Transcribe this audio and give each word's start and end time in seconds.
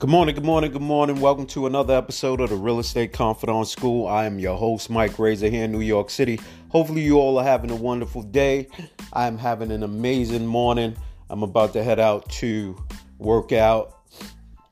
Good 0.00 0.10
morning, 0.10 0.36
good 0.36 0.44
morning, 0.44 0.70
good 0.70 0.80
morning. 0.80 1.20
Welcome 1.20 1.44
to 1.46 1.66
another 1.66 1.96
episode 1.96 2.40
of 2.40 2.50
the 2.50 2.54
Real 2.54 2.78
Estate 2.78 3.12
Confidante 3.12 3.66
School. 3.66 4.06
I 4.06 4.26
am 4.26 4.38
your 4.38 4.56
host, 4.56 4.90
Mike 4.90 5.18
Razor, 5.18 5.48
here 5.48 5.64
in 5.64 5.72
New 5.72 5.80
York 5.80 6.08
City. 6.08 6.38
Hopefully, 6.68 7.00
you 7.00 7.18
all 7.18 7.36
are 7.36 7.42
having 7.42 7.72
a 7.72 7.74
wonderful 7.74 8.22
day. 8.22 8.68
I'm 9.12 9.36
having 9.36 9.72
an 9.72 9.82
amazing 9.82 10.46
morning. 10.46 10.96
I'm 11.28 11.42
about 11.42 11.72
to 11.72 11.82
head 11.82 11.98
out 11.98 12.30
to 12.30 12.80
work 13.18 13.50
out 13.50 14.04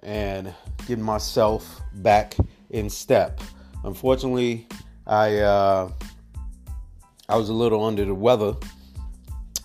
and 0.05 0.55
get 0.87 1.01
myself 1.01 1.81
back 1.95 2.37
in 2.71 2.89
step. 2.89 3.41
Unfortunately, 3.83 4.69
I 5.09 5.39
uh, 5.39 5.91
I 7.29 7.37
was 7.37 7.49
a 7.49 7.53
little 7.53 7.85
under 7.85 8.05
the 8.05 8.15
weather 8.15 8.55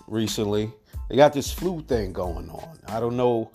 recently. 0.08 0.72
They 1.08 1.18
got 1.18 1.34
this 1.34 1.54
flu 1.54 1.84
thing 1.84 2.14
going 2.14 2.50
on. 2.50 2.80
I 2.88 3.00
don't 3.00 3.16
know 3.16 3.52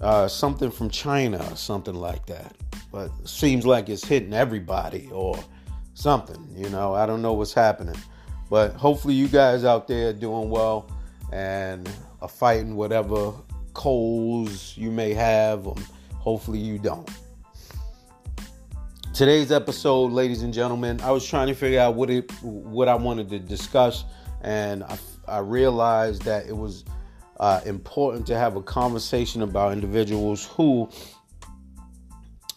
uh, 0.00 0.28
something 0.28 0.70
from 0.70 0.90
China 0.90 1.44
or 1.50 1.56
something 1.56 1.94
like 1.94 2.26
that. 2.26 2.54
But 2.92 3.10
seems 3.28 3.66
like 3.66 3.88
it's 3.88 4.04
hitting 4.04 4.32
everybody 4.32 5.08
or 5.12 5.38
something. 5.94 6.46
You 6.56 6.68
know, 6.70 6.94
I 6.94 7.06
don't 7.06 7.22
know 7.22 7.32
what's 7.32 7.54
happening. 7.54 7.96
But 8.50 8.74
hopefully, 8.74 9.14
you 9.14 9.28
guys 9.28 9.64
out 9.64 9.88
there 9.88 10.12
doing 10.12 10.50
well 10.50 10.90
and 11.32 11.88
are 12.20 12.28
fighting 12.28 12.76
whatever 12.76 13.32
colds 13.72 14.76
you 14.76 14.90
may 14.90 15.14
have. 15.14 15.66
Um, 15.66 15.84
hopefully, 16.14 16.58
you 16.58 16.78
don't. 16.78 17.08
Today's 19.14 19.52
episode, 19.52 20.10
ladies 20.10 20.42
and 20.42 20.52
gentlemen, 20.52 21.00
I 21.00 21.12
was 21.12 21.24
trying 21.24 21.46
to 21.46 21.54
figure 21.54 21.80
out 21.80 21.94
what 21.94 22.10
it, 22.10 22.30
what 22.42 22.88
I 22.88 22.96
wanted 22.96 23.28
to 23.30 23.38
discuss, 23.38 24.04
and 24.40 24.82
I, 24.82 24.98
I 25.28 25.38
realized 25.38 26.22
that 26.22 26.46
it 26.46 26.56
was 26.56 26.84
uh, 27.38 27.60
important 27.66 28.26
to 28.28 28.36
have 28.36 28.56
a 28.56 28.62
conversation 28.62 29.42
about 29.42 29.72
individuals 29.72 30.46
who 30.46 30.88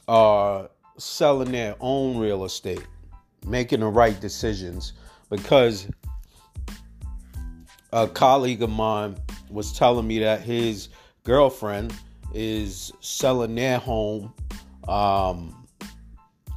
are 0.07 0.69
selling 0.97 1.51
their 1.51 1.75
own 1.79 2.17
real 2.17 2.45
estate, 2.45 2.85
making 3.45 3.79
the 3.81 3.87
right 3.87 4.19
decisions. 4.19 4.93
Because 5.29 5.87
a 7.91 8.07
colleague 8.07 8.61
of 8.61 8.69
mine 8.69 9.17
was 9.49 9.73
telling 9.73 10.07
me 10.07 10.19
that 10.19 10.41
his 10.41 10.89
girlfriend 11.23 11.93
is 12.33 12.91
selling 13.01 13.55
their 13.55 13.79
home, 13.79 14.33
um, 14.87 15.53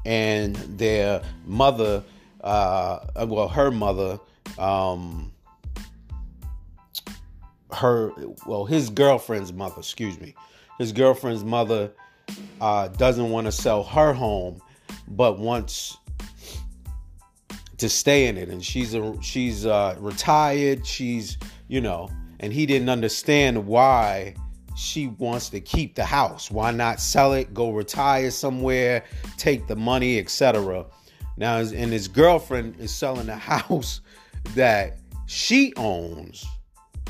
and 0.05 0.57
their 0.79 1.23
mother, 1.47 2.03
uh, 2.43 3.01
well, 3.27 3.49
her 3.49 3.71
mother, 3.71 4.19
um, 4.59 5.30
her 7.75 8.13
well 8.47 8.65
his 8.65 8.91
girlfriend's 8.91 9.53
mother 9.53 9.77
excuse 9.79 10.21
me. 10.21 10.35
His 10.79 10.93
girlfriend's 10.93 11.45
mother 11.45 11.93
uh, 12.61 12.89
doesn't 12.89 13.31
want 13.31 13.47
to 13.47 13.53
sell 13.53 13.83
her 13.83 14.13
home 14.13 14.61
but 15.09 15.39
wants 15.39 15.97
to 17.79 17.89
stay 17.89 18.27
in 18.27 18.37
it. 18.37 18.49
And 18.49 18.65
she's 18.65 18.95
a 18.95 19.15
she's 19.23 19.67
uh, 19.67 19.97
retired. 19.99 20.87
She's 20.87 21.39
you 21.69 21.81
know 21.81 22.09
and 22.41 22.53
he 22.53 22.67
didn't 22.67 22.89
understand 22.89 23.67
why 23.67 24.35
she 24.77 25.09
wants 25.09 25.51
to 25.51 25.61
keep 25.61 25.95
the 25.95 26.05
house. 26.05 26.51
Why 26.51 26.71
not 26.71 27.01
sell 27.01 27.35
it 27.35 27.53
go 27.53 27.71
retire 27.73 28.31
somewhere 28.31 29.05
take 29.37 29.67
the 29.67 29.77
money 29.77 30.19
etc 30.19 30.87
now 31.41 31.57
and 31.59 31.93
his 31.93 32.07
girlfriend 32.07 32.79
is 32.79 32.95
selling 32.95 33.29
a 33.29 33.37
house 33.53 34.03
that 34.55 34.99
she 35.27 35.73
owns 35.77 36.45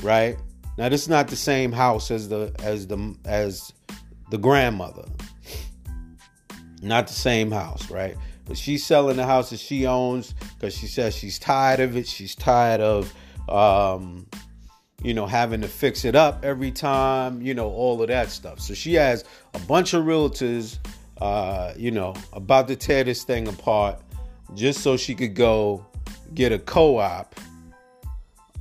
right 0.01 0.37
now 0.81 0.89
this 0.89 1.03
is 1.03 1.09
not 1.09 1.27
the 1.27 1.35
same 1.35 1.71
house 1.71 2.09
as 2.09 2.27
the 2.27 2.51
as 2.63 2.87
the 2.87 3.15
as 3.25 3.71
the 4.31 4.37
grandmother. 4.39 5.05
Not 6.81 7.05
the 7.05 7.13
same 7.13 7.51
house, 7.51 7.91
right? 7.91 8.17
But 8.45 8.57
she's 8.57 8.83
selling 8.83 9.17
the 9.17 9.25
house 9.27 9.51
that 9.51 9.59
she 9.59 9.85
owns 9.85 10.33
because 10.55 10.75
she 10.75 10.87
says 10.87 11.15
she's 11.15 11.37
tired 11.37 11.81
of 11.81 11.95
it. 11.95 12.07
She's 12.07 12.33
tired 12.33 12.81
of 12.81 13.13
um, 13.47 14.25
you 15.03 15.13
know, 15.13 15.27
having 15.27 15.61
to 15.61 15.67
fix 15.67 16.03
it 16.03 16.15
up 16.15 16.43
every 16.43 16.71
time, 16.71 17.43
you 17.43 17.53
know, 17.53 17.69
all 17.69 18.01
of 18.01 18.07
that 18.07 18.31
stuff. 18.31 18.59
So 18.59 18.73
she 18.73 18.95
has 18.95 19.23
a 19.53 19.59
bunch 19.59 19.93
of 19.93 20.05
realtors, 20.05 20.79
uh, 21.19 21.73
you 21.77 21.91
know, 21.91 22.15
about 22.33 22.67
to 22.69 22.75
tear 22.75 23.03
this 23.03 23.23
thing 23.23 23.47
apart 23.47 23.99
just 24.55 24.81
so 24.81 24.97
she 24.97 25.13
could 25.13 25.35
go 25.35 25.85
get 26.33 26.51
a 26.51 26.57
co 26.57 26.97
op 26.97 27.35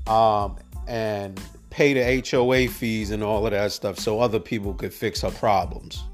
um, 0.06 0.58
and 0.86 1.40
pay 1.70 1.94
the 1.94 2.28
HOA 2.28 2.68
fees 2.68 3.10
and 3.10 3.22
all 3.22 3.46
of 3.46 3.52
that 3.52 3.72
stuff 3.72 3.98
so 3.98 4.20
other 4.20 4.40
people 4.40 4.74
could 4.74 4.92
fix 4.92 5.22
her 5.22 5.30
problems. 5.30 6.04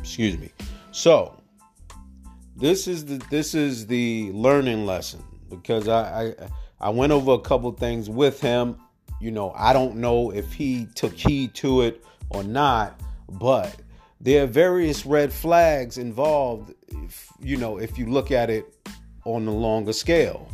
Excuse 0.00 0.38
me. 0.38 0.50
So 0.92 1.40
this 2.56 2.86
is 2.86 3.04
the 3.04 3.16
this 3.30 3.54
is 3.54 3.86
the 3.86 4.30
learning 4.32 4.86
lesson 4.86 5.22
because 5.48 5.88
I, 5.88 6.28
I 6.28 6.34
I 6.80 6.90
went 6.90 7.12
over 7.12 7.32
a 7.32 7.38
couple 7.38 7.70
things 7.72 8.08
with 8.08 8.40
him. 8.40 8.76
You 9.20 9.30
know, 9.30 9.52
I 9.54 9.72
don't 9.72 9.96
know 9.96 10.30
if 10.30 10.52
he 10.52 10.86
took 10.94 11.12
heed 11.12 11.54
to 11.56 11.82
it 11.82 12.04
or 12.30 12.42
not, 12.42 12.98
but 13.28 13.76
there 14.20 14.44
are 14.44 14.46
various 14.46 15.04
red 15.04 15.32
flags 15.32 15.98
involved. 15.98 16.74
If, 16.88 17.28
you 17.40 17.56
know, 17.56 17.78
if 17.78 17.98
you 17.98 18.06
look 18.06 18.30
at 18.30 18.48
it 18.48 18.64
on 19.24 19.44
the 19.44 19.52
longer 19.52 19.92
scale, 19.92 20.48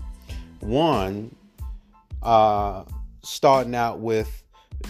one, 0.61 1.35
uh, 2.27 2.85
starting 3.23 3.75
out 3.75 4.01
with 4.01 4.43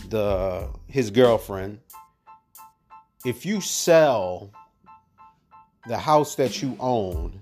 the 0.09 0.69
his 0.89 1.11
girlfriend. 1.11 1.81
If 3.25 3.45
you 3.45 3.61
sell 3.61 4.51
the 5.87 5.99
house 5.99 6.35
that 6.37 6.63
you 6.63 6.77
own, 6.81 7.41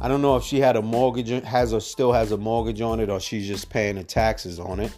I 0.00 0.08
don't 0.08 0.22
know 0.22 0.36
if 0.36 0.42
she 0.42 0.58
had 0.58 0.74
a 0.74 0.82
mortgage 0.82 1.28
has 1.44 1.72
or 1.72 1.80
still 1.80 2.12
has 2.12 2.32
a 2.32 2.36
mortgage 2.36 2.80
on 2.80 2.98
it 2.98 3.08
or 3.08 3.20
she's 3.20 3.46
just 3.46 3.70
paying 3.70 3.94
the 3.94 4.04
taxes 4.04 4.58
on 4.58 4.80
it. 4.80 4.92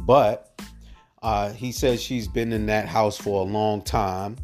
But 0.00 0.60
uh, 1.22 1.52
he 1.52 1.72
says 1.72 2.00
she's 2.00 2.28
been 2.28 2.52
in 2.52 2.66
that 2.66 2.86
house 2.86 3.16
for 3.16 3.40
a 3.40 3.44
long 3.44 3.82
time. 3.82 4.36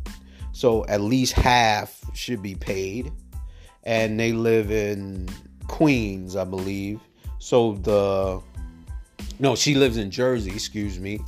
So 0.51 0.85
at 0.87 1.01
least 1.01 1.35
half 1.35 2.01
should 2.15 2.43
be 2.43 2.57
paid. 2.57 3.13
And 3.85 4.19
they 4.19 4.33
live 4.33 4.73
in 4.73 5.29
Queens, 5.69 6.35
I 6.35 6.45
believe. 6.45 7.01
So 7.39 7.75
the 7.75 8.43
no, 9.39 9.57
she 9.57 9.75
lives 9.75 9.97
in 9.97 10.11
Jersey, 10.11 10.51
excuse 10.53 10.99
me, 10.99 11.21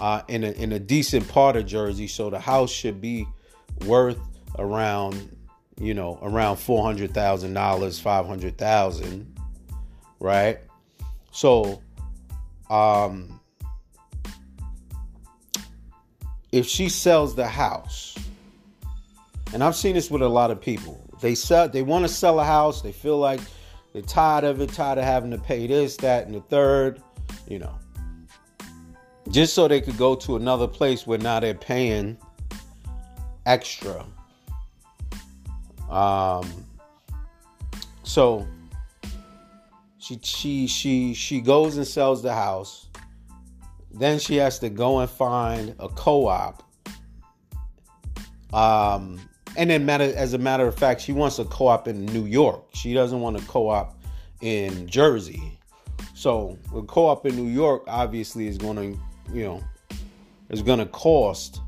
uh, 0.00 0.22
in, 0.28 0.44
a, 0.44 0.52
in 0.52 0.72
a 0.72 0.78
decent 0.78 1.28
part 1.28 1.56
of 1.56 1.66
Jersey. 1.66 2.08
So 2.08 2.30
the 2.30 2.40
house 2.40 2.70
should 2.70 3.00
be 3.00 3.26
worth 3.86 4.18
around, 4.58 5.36
you 5.78 5.94
know, 5.94 6.18
around 6.22 6.56
$400,000, 6.56 8.00
500,000, 8.00 9.38
right? 10.20 10.58
So, 11.30 11.82
um, 12.70 13.40
if 16.52 16.66
she 16.66 16.88
sells 16.88 17.34
the 17.34 17.46
house, 17.46 18.16
and 19.52 19.62
I've 19.64 19.76
seen 19.76 19.94
this 19.94 20.10
with 20.10 20.22
a 20.22 20.28
lot 20.28 20.50
of 20.50 20.60
people, 20.60 21.02
they 21.20 21.34
sell, 21.34 21.68
they 21.68 21.82
want 21.82 22.04
to 22.04 22.08
sell 22.08 22.40
a 22.40 22.44
house, 22.44 22.82
they 22.82 22.92
feel 22.92 23.18
like 23.18 23.40
they're 23.92 24.02
tired 24.02 24.44
of 24.44 24.60
it, 24.60 24.70
tired 24.70 24.98
of 24.98 25.04
having 25.04 25.30
to 25.30 25.38
pay 25.38 25.66
this, 25.66 25.96
that, 25.98 26.26
and 26.26 26.34
the 26.34 26.40
third 26.40 27.02
you 27.52 27.58
know, 27.58 27.78
just 29.30 29.52
so 29.52 29.68
they 29.68 29.82
could 29.82 29.98
go 29.98 30.14
to 30.14 30.36
another 30.36 30.66
place 30.66 31.06
where 31.06 31.18
now 31.18 31.38
they're 31.38 31.52
paying 31.52 32.16
extra. 33.44 34.06
Um, 35.90 36.48
so 38.04 38.46
she 39.98 40.18
she 40.22 40.66
she 40.66 41.12
she 41.12 41.42
goes 41.42 41.76
and 41.76 41.86
sells 41.86 42.22
the 42.22 42.32
house. 42.32 42.88
Then 43.90 44.18
she 44.18 44.36
has 44.36 44.58
to 44.60 44.70
go 44.70 45.00
and 45.00 45.10
find 45.10 45.74
a 45.78 45.90
co-op. 45.90 46.62
Um, 48.54 49.20
and 49.58 49.68
then 49.68 49.84
matter 49.84 50.10
as 50.16 50.32
a 50.32 50.38
matter 50.38 50.66
of 50.66 50.74
fact, 50.74 51.02
she 51.02 51.12
wants 51.12 51.38
a 51.38 51.44
co-op 51.44 51.86
in 51.86 52.06
New 52.06 52.24
York. 52.24 52.64
She 52.72 52.94
doesn't 52.94 53.20
want 53.20 53.36
a 53.36 53.46
co-op 53.46 54.00
in 54.40 54.88
Jersey. 54.88 55.58
So 56.22 56.56
the 56.72 56.82
co-op 56.82 57.26
in 57.26 57.34
New 57.34 57.48
York 57.48 57.82
obviously 57.88 58.46
is 58.46 58.56
going 58.56 58.76
to, 58.76 59.34
you 59.34 59.42
know, 59.42 59.64
is 60.50 60.62
going 60.62 60.78
to 60.78 60.86
cost 60.86 61.60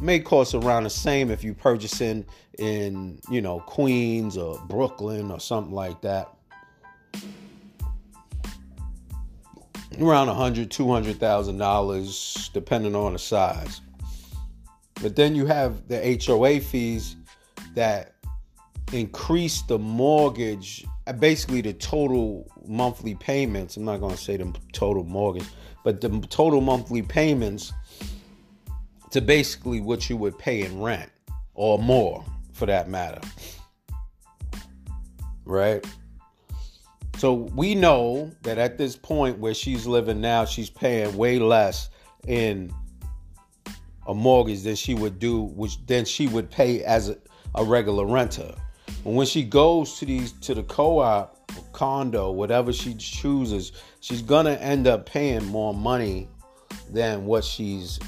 may 0.00 0.20
cost 0.20 0.54
around 0.54 0.84
the 0.84 0.90
same 0.90 1.28
if 1.28 1.42
you're 1.42 1.52
purchasing 1.52 2.24
in, 2.60 3.18
you 3.28 3.40
know, 3.40 3.58
Queens 3.58 4.36
or 4.36 4.56
Brooklyn 4.68 5.32
or 5.32 5.40
something 5.40 5.74
like 5.74 6.00
that. 6.02 6.32
Around 10.00 10.28
a 10.28 10.34
hundred, 10.34 10.70
two 10.70 10.88
hundred 10.88 11.18
thousand 11.18 11.58
dollars, 11.58 12.50
depending 12.54 12.94
on 12.94 13.14
the 13.14 13.18
size. 13.18 13.80
But 15.02 15.16
then 15.16 15.34
you 15.34 15.46
have 15.46 15.88
the 15.88 16.22
HOA 16.24 16.60
fees 16.60 17.16
that 17.74 18.11
increase 18.92 19.62
the 19.62 19.78
mortgage 19.78 20.84
uh, 21.06 21.12
basically 21.12 21.60
the 21.60 21.72
total 21.72 22.48
monthly 22.66 23.14
payments. 23.16 23.76
I'm 23.76 23.84
not 23.84 23.98
going 24.00 24.14
to 24.14 24.20
say 24.20 24.36
the 24.36 24.54
total 24.72 25.04
mortgage, 25.04 25.46
but 25.82 26.00
the 26.00 26.08
total 26.30 26.60
monthly 26.60 27.02
payments 27.02 27.72
to 29.10 29.20
basically 29.20 29.80
what 29.80 30.08
you 30.08 30.16
would 30.16 30.38
pay 30.38 30.62
in 30.62 30.80
rent 30.80 31.10
or 31.54 31.78
more 31.78 32.24
for 32.52 32.66
that 32.66 32.88
matter. 32.88 33.20
Right? 35.44 35.84
So 37.18 37.34
we 37.34 37.74
know 37.74 38.30
that 38.42 38.58
at 38.58 38.78
this 38.78 38.96
point 38.96 39.38
where 39.38 39.54
she's 39.54 39.86
living 39.86 40.20
now, 40.20 40.44
she's 40.44 40.70
paying 40.70 41.16
way 41.16 41.38
less 41.38 41.90
in 42.26 42.72
a 44.06 44.14
mortgage 44.14 44.62
than 44.62 44.76
she 44.76 44.94
would 44.94 45.18
do, 45.18 45.42
which 45.42 45.84
then 45.86 46.04
she 46.04 46.26
would 46.28 46.50
pay 46.50 46.82
as 46.84 47.08
a, 47.08 47.18
a 47.56 47.64
regular 47.64 48.06
renter. 48.06 48.54
When 49.04 49.26
she 49.26 49.42
goes 49.42 49.98
to 49.98 50.06
these 50.06 50.32
to 50.32 50.54
the 50.54 50.62
co-op 50.62 51.36
condo, 51.72 52.30
whatever 52.30 52.72
she 52.72 52.94
chooses, 52.94 53.72
she's 54.00 54.22
gonna 54.22 54.52
end 54.54 54.86
up 54.86 55.06
paying 55.06 55.44
more 55.46 55.74
money 55.74 56.28
than 56.90 57.26
what 57.26 57.44
she's 57.44 57.98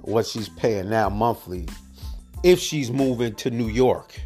what 0.00 0.26
she's 0.26 0.48
paying 0.48 0.88
now 0.88 1.10
monthly 1.10 1.66
if 2.42 2.58
she's 2.58 2.90
moving 2.90 3.34
to 3.34 3.50
New 3.50 3.68
York. 3.68 4.18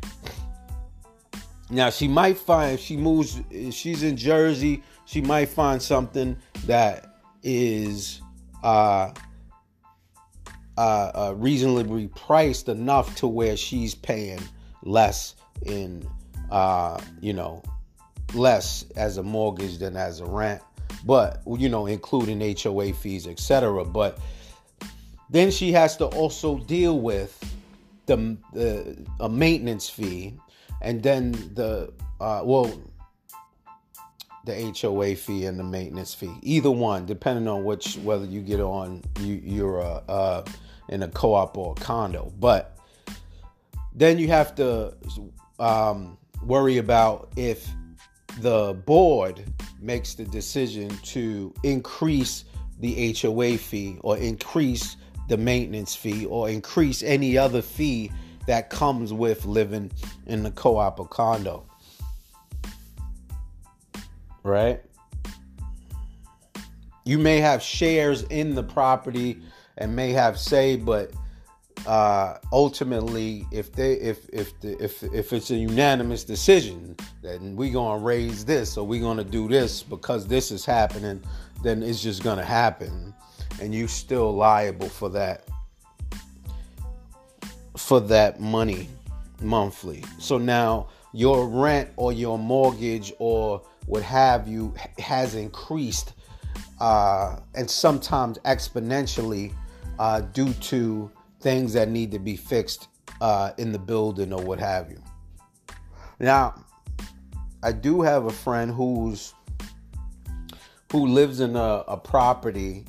Now 1.70 1.90
she 1.90 2.06
might 2.06 2.38
find 2.38 2.74
if 2.74 2.80
she 2.80 2.96
moves 2.96 3.40
if 3.50 3.74
she's 3.74 4.02
in 4.02 4.16
Jersey, 4.16 4.82
she 5.06 5.20
might 5.20 5.48
find 5.48 5.82
something 5.82 6.36
that 6.66 7.16
is 7.42 8.20
uh, 8.62 9.12
uh, 10.78 10.80
uh, 10.80 11.34
reasonably 11.36 12.08
priced 12.08 12.68
enough 12.68 13.16
to 13.16 13.26
where 13.26 13.56
she's 13.56 13.94
paying 13.94 14.40
less 14.84 15.34
in 15.66 16.06
uh, 16.50 17.00
you 17.20 17.32
know 17.32 17.62
less 18.34 18.84
as 18.96 19.18
a 19.18 19.22
mortgage 19.22 19.78
than 19.78 19.96
as 19.96 20.20
a 20.20 20.26
rent, 20.26 20.62
but 21.04 21.42
you 21.46 21.68
know 21.68 21.86
including 21.86 22.40
HOA 22.56 22.92
fees, 22.92 23.26
etc. 23.26 23.84
But 23.84 24.18
then 25.30 25.50
she 25.50 25.72
has 25.72 25.96
to 25.96 26.06
also 26.06 26.58
deal 26.58 27.00
with 27.00 27.38
the, 28.06 28.36
the 28.52 28.96
a 29.20 29.28
maintenance 29.28 29.88
fee, 29.88 30.34
and 30.80 31.02
then 31.02 31.32
the 31.54 31.92
uh, 32.20 32.42
well 32.44 32.72
the 34.44 34.74
HOA 34.80 35.14
fee 35.14 35.44
and 35.46 35.58
the 35.58 35.64
maintenance 35.64 36.14
fee. 36.14 36.34
Either 36.42 36.70
one, 36.70 37.06
depending 37.06 37.46
on 37.46 37.64
which 37.64 37.96
whether 37.98 38.24
you 38.24 38.40
get 38.40 38.60
on 38.60 39.02
you 39.20 39.40
you're 39.44 39.80
uh, 39.80 40.02
uh, 40.08 40.44
in 40.88 41.02
a 41.02 41.08
co-op 41.08 41.56
or 41.56 41.74
a 41.76 41.80
condo. 41.80 42.32
But 42.38 42.76
then 43.94 44.18
you 44.18 44.28
have 44.28 44.54
to 44.56 44.94
um, 45.62 46.18
worry 46.44 46.78
about 46.78 47.32
if 47.36 47.70
the 48.40 48.74
board 48.84 49.44
makes 49.80 50.14
the 50.14 50.24
decision 50.24 50.88
to 51.04 51.54
increase 51.62 52.44
the 52.80 53.14
HOA 53.14 53.56
fee 53.58 53.96
or 54.00 54.18
increase 54.18 54.96
the 55.28 55.36
maintenance 55.36 55.94
fee 55.94 56.26
or 56.26 56.48
increase 56.48 57.02
any 57.04 57.38
other 57.38 57.62
fee 57.62 58.10
that 58.48 58.70
comes 58.70 59.12
with 59.12 59.44
living 59.44 59.92
in 60.26 60.42
the 60.42 60.50
co-op 60.50 60.98
or 60.98 61.06
condo. 61.06 61.64
Right? 64.42 64.82
You 67.04 67.18
may 67.18 67.38
have 67.38 67.62
shares 67.62 68.22
in 68.24 68.56
the 68.56 68.64
property 68.64 69.40
and 69.78 69.94
may 69.94 70.10
have 70.10 70.40
say, 70.40 70.74
but 70.74 71.12
uh, 71.86 72.38
ultimately, 72.52 73.46
if 73.50 73.72
they 73.72 73.94
if 73.94 74.28
if 74.32 74.58
the, 74.60 74.82
if 74.82 75.02
if 75.02 75.32
it's 75.32 75.50
a 75.50 75.56
unanimous 75.56 76.24
decision, 76.24 76.96
then 77.22 77.56
we're 77.56 77.72
gonna 77.72 78.02
raise 78.02 78.44
this 78.44 78.76
or 78.76 78.86
we're 78.86 79.02
gonna 79.02 79.24
do 79.24 79.48
this 79.48 79.82
because 79.82 80.26
this 80.26 80.50
is 80.50 80.64
happening, 80.64 81.20
then 81.62 81.82
it's 81.82 82.02
just 82.02 82.22
gonna 82.22 82.44
happen, 82.44 83.12
and 83.60 83.74
you 83.74 83.88
still 83.88 84.32
liable 84.32 84.88
for 84.88 85.08
that 85.10 85.48
for 87.76 88.00
that 88.00 88.40
money 88.40 88.88
monthly. 89.40 90.04
So 90.18 90.38
now 90.38 90.88
your 91.12 91.48
rent 91.48 91.90
or 91.96 92.12
your 92.12 92.38
mortgage 92.38 93.12
or 93.18 93.62
what 93.86 94.02
have 94.02 94.46
you 94.46 94.72
has 94.98 95.34
increased 95.34 96.14
uh, 96.80 97.36
and 97.54 97.70
sometimes 97.70 98.38
exponentially 98.38 99.52
uh, 99.98 100.20
due 100.20 100.52
to 100.54 101.10
things 101.42 101.72
that 101.74 101.88
need 101.88 102.10
to 102.12 102.18
be 102.18 102.36
fixed 102.36 102.88
uh, 103.20 103.52
in 103.58 103.72
the 103.72 103.78
building 103.78 104.32
or 104.32 104.42
what 104.42 104.58
have 104.58 104.90
you. 104.90 105.02
Now, 106.18 106.64
I 107.62 107.72
do 107.72 108.02
have 108.02 108.26
a 108.26 108.32
friend 108.32 108.72
who's 108.72 109.34
who 110.90 111.06
lives 111.06 111.40
in 111.40 111.56
a, 111.56 111.84
a 111.88 111.96
property 111.96 112.84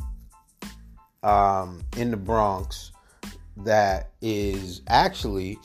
um, 1.23 1.81
in 1.95 2.11
the 2.11 2.17
Bronx 2.17 2.91
that 3.57 4.11
is 4.21 4.81
actually, 4.87 5.57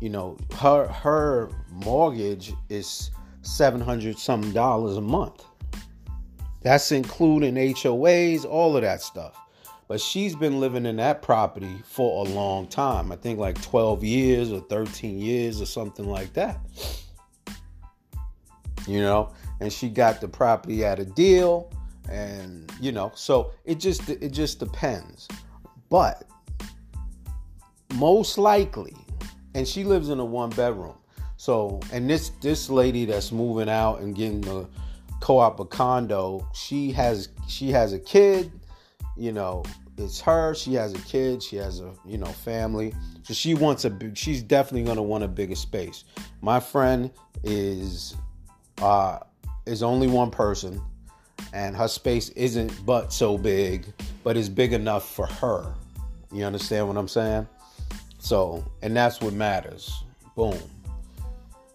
you 0.00 0.10
know, 0.10 0.36
her 0.56 0.86
her 0.88 1.50
mortgage 1.70 2.52
is 2.68 3.10
seven 3.42 3.80
hundred 3.80 4.18
some 4.18 4.52
dollars 4.52 4.96
a 4.96 5.00
month. 5.00 5.44
That's 6.62 6.92
including 6.92 7.54
HOAs, 7.54 8.44
all 8.44 8.76
of 8.76 8.82
that 8.82 9.00
stuff. 9.00 9.34
But 9.90 10.00
she's 10.00 10.36
been 10.36 10.60
living 10.60 10.86
in 10.86 10.98
that 10.98 11.20
property 11.20 11.82
for 11.82 12.24
a 12.24 12.28
long 12.28 12.68
time. 12.68 13.10
I 13.10 13.16
think 13.16 13.40
like 13.40 13.60
12 13.60 14.04
years 14.04 14.52
or 14.52 14.60
13 14.60 15.18
years 15.18 15.60
or 15.60 15.66
something 15.66 16.08
like 16.08 16.32
that. 16.34 16.60
You 18.86 19.00
know, 19.00 19.32
and 19.58 19.72
she 19.72 19.88
got 19.88 20.20
the 20.20 20.28
property 20.28 20.84
at 20.84 21.00
a 21.00 21.04
deal 21.04 21.72
and 22.08 22.72
you 22.80 22.92
know, 22.92 23.10
so 23.16 23.50
it 23.64 23.80
just 23.80 24.08
it 24.08 24.28
just 24.28 24.60
depends. 24.60 25.26
But 25.88 26.22
most 27.94 28.38
likely, 28.38 28.94
and 29.56 29.66
she 29.66 29.82
lives 29.82 30.08
in 30.08 30.20
a 30.20 30.24
one 30.24 30.50
bedroom. 30.50 30.94
So, 31.36 31.80
and 31.92 32.08
this 32.08 32.28
this 32.40 32.70
lady 32.70 33.06
that's 33.06 33.32
moving 33.32 33.68
out 33.68 34.02
and 34.02 34.14
getting 34.14 34.46
a 34.46 34.68
co-op 35.18 35.58
a 35.58 35.64
condo, 35.64 36.48
she 36.54 36.92
has 36.92 37.30
she 37.48 37.72
has 37.72 37.92
a 37.92 37.98
kid, 37.98 38.52
you 39.20 39.32
know, 39.32 39.62
it's 39.98 40.18
her. 40.22 40.54
She 40.54 40.72
has 40.74 40.94
a 40.94 40.98
kid. 41.00 41.42
She 41.42 41.56
has 41.56 41.80
a 41.80 41.92
you 42.06 42.16
know 42.16 42.26
family. 42.26 42.94
So 43.22 43.34
she 43.34 43.52
wants 43.54 43.84
a. 43.84 43.96
She's 44.14 44.42
definitely 44.42 44.84
gonna 44.84 45.02
want 45.02 45.22
a 45.24 45.28
bigger 45.28 45.54
space. 45.54 46.04
My 46.40 46.58
friend 46.58 47.10
is 47.44 48.16
uh 48.80 49.18
is 49.66 49.82
only 49.82 50.06
one 50.06 50.30
person, 50.30 50.80
and 51.52 51.76
her 51.76 51.86
space 51.86 52.30
isn't 52.30 52.84
but 52.86 53.12
so 53.12 53.36
big, 53.36 53.92
but 54.24 54.38
is 54.38 54.48
big 54.48 54.72
enough 54.72 55.06
for 55.06 55.26
her. 55.26 55.70
You 56.32 56.44
understand 56.44 56.88
what 56.88 56.96
I'm 56.96 57.08
saying? 57.08 57.46
So, 58.20 58.64
and 58.80 58.96
that's 58.96 59.20
what 59.20 59.34
matters. 59.34 60.02
Boom. 60.34 60.58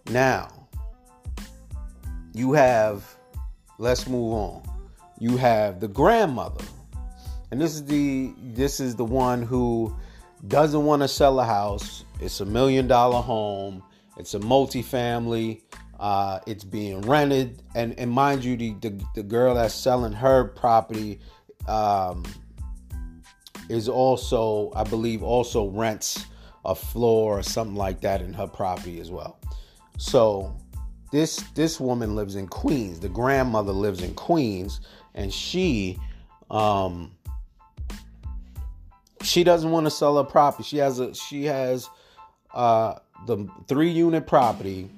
Now, 0.09 0.49
you 2.33 2.53
have. 2.53 3.03
Let's 3.77 4.07
move 4.07 4.33
on. 4.33 4.63
You 5.19 5.35
have 5.37 5.81
the 5.81 5.89
grandmother 5.89 6.63
and 7.51 7.61
this 7.61 7.75
is 7.75 7.85
the 7.85 8.33
this 8.53 8.79
is 8.79 8.95
the 8.95 9.05
one 9.05 9.41
who 9.41 9.95
doesn't 10.47 10.83
want 10.83 11.01
to 11.01 11.07
sell 11.07 11.39
a 11.39 11.45
house. 11.45 12.03
It's 12.19 12.39
a 12.39 12.45
million 12.45 12.87
dollar 12.87 13.21
home. 13.21 13.83
It's 14.17 14.33
a 14.33 14.39
multifamily. 14.39 15.61
Uh, 15.99 16.39
it's 16.45 16.63
being 16.63 17.01
rented, 17.01 17.61
and 17.73 17.97
and 17.97 18.11
mind 18.11 18.43
you, 18.43 18.57
the 18.57 18.73
the, 18.81 19.05
the 19.15 19.23
girl 19.23 19.55
that's 19.55 19.73
selling 19.73 20.11
her 20.11 20.45
property 20.45 21.19
um, 21.67 22.23
is 23.69 23.87
also, 23.87 24.71
I 24.75 24.83
believe, 24.83 25.23
also 25.23 25.69
rents 25.69 26.25
a 26.65 26.75
floor 26.75 27.39
or 27.39 27.43
something 27.43 27.75
like 27.75 28.01
that 28.01 28.21
in 28.21 28.33
her 28.33 28.47
property 28.47 28.99
as 28.99 29.09
well. 29.09 29.39
So 29.97 30.55
this 31.11 31.37
this 31.53 31.79
woman 31.79 32.15
lives 32.15 32.35
in 32.35 32.47
Queens. 32.47 32.99
The 32.99 33.09
grandmother 33.09 33.71
lives 33.71 34.01
in 34.01 34.13
Queens, 34.15 34.81
and 35.13 35.33
she 35.33 35.97
um, 36.51 37.14
she 39.25 39.43
doesn't 39.43 39.71
want 39.71 39.85
to 39.85 39.91
sell 39.91 40.17
her 40.17 40.23
property. 40.23 40.63
She 40.63 40.77
has 40.77 40.99
a 40.99 41.13
she 41.13 41.45
has 41.45 41.89
uh, 42.53 42.95
the 43.25 43.47
three 43.67 43.89
unit 43.89 44.27
property 44.27 44.89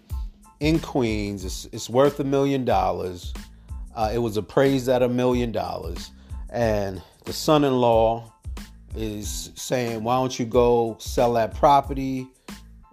in 0.60 0.79
Queens. 0.79 1.46
It's, 1.46 1.65
it's 1.72 1.89
worth 1.89 2.19
a 2.19 2.24
million 2.24 2.65
dollars. 2.65 3.34
Uh, 3.96 4.12
it 4.13 4.19
was 4.19 4.38
appraised 4.38 4.89
at 4.89 5.01
a 5.01 5.10
million 5.10 5.51
dollars, 5.51 6.12
and 6.50 7.01
the 7.25 7.34
son-in-law 7.34 8.31
is 8.96 9.51
saying, 9.55 10.03
"Why 10.03 10.17
don't 10.17 10.38
you 10.38 10.46
go 10.46 10.98
sell 11.00 11.34
that 11.34 11.55
property, 11.55 12.27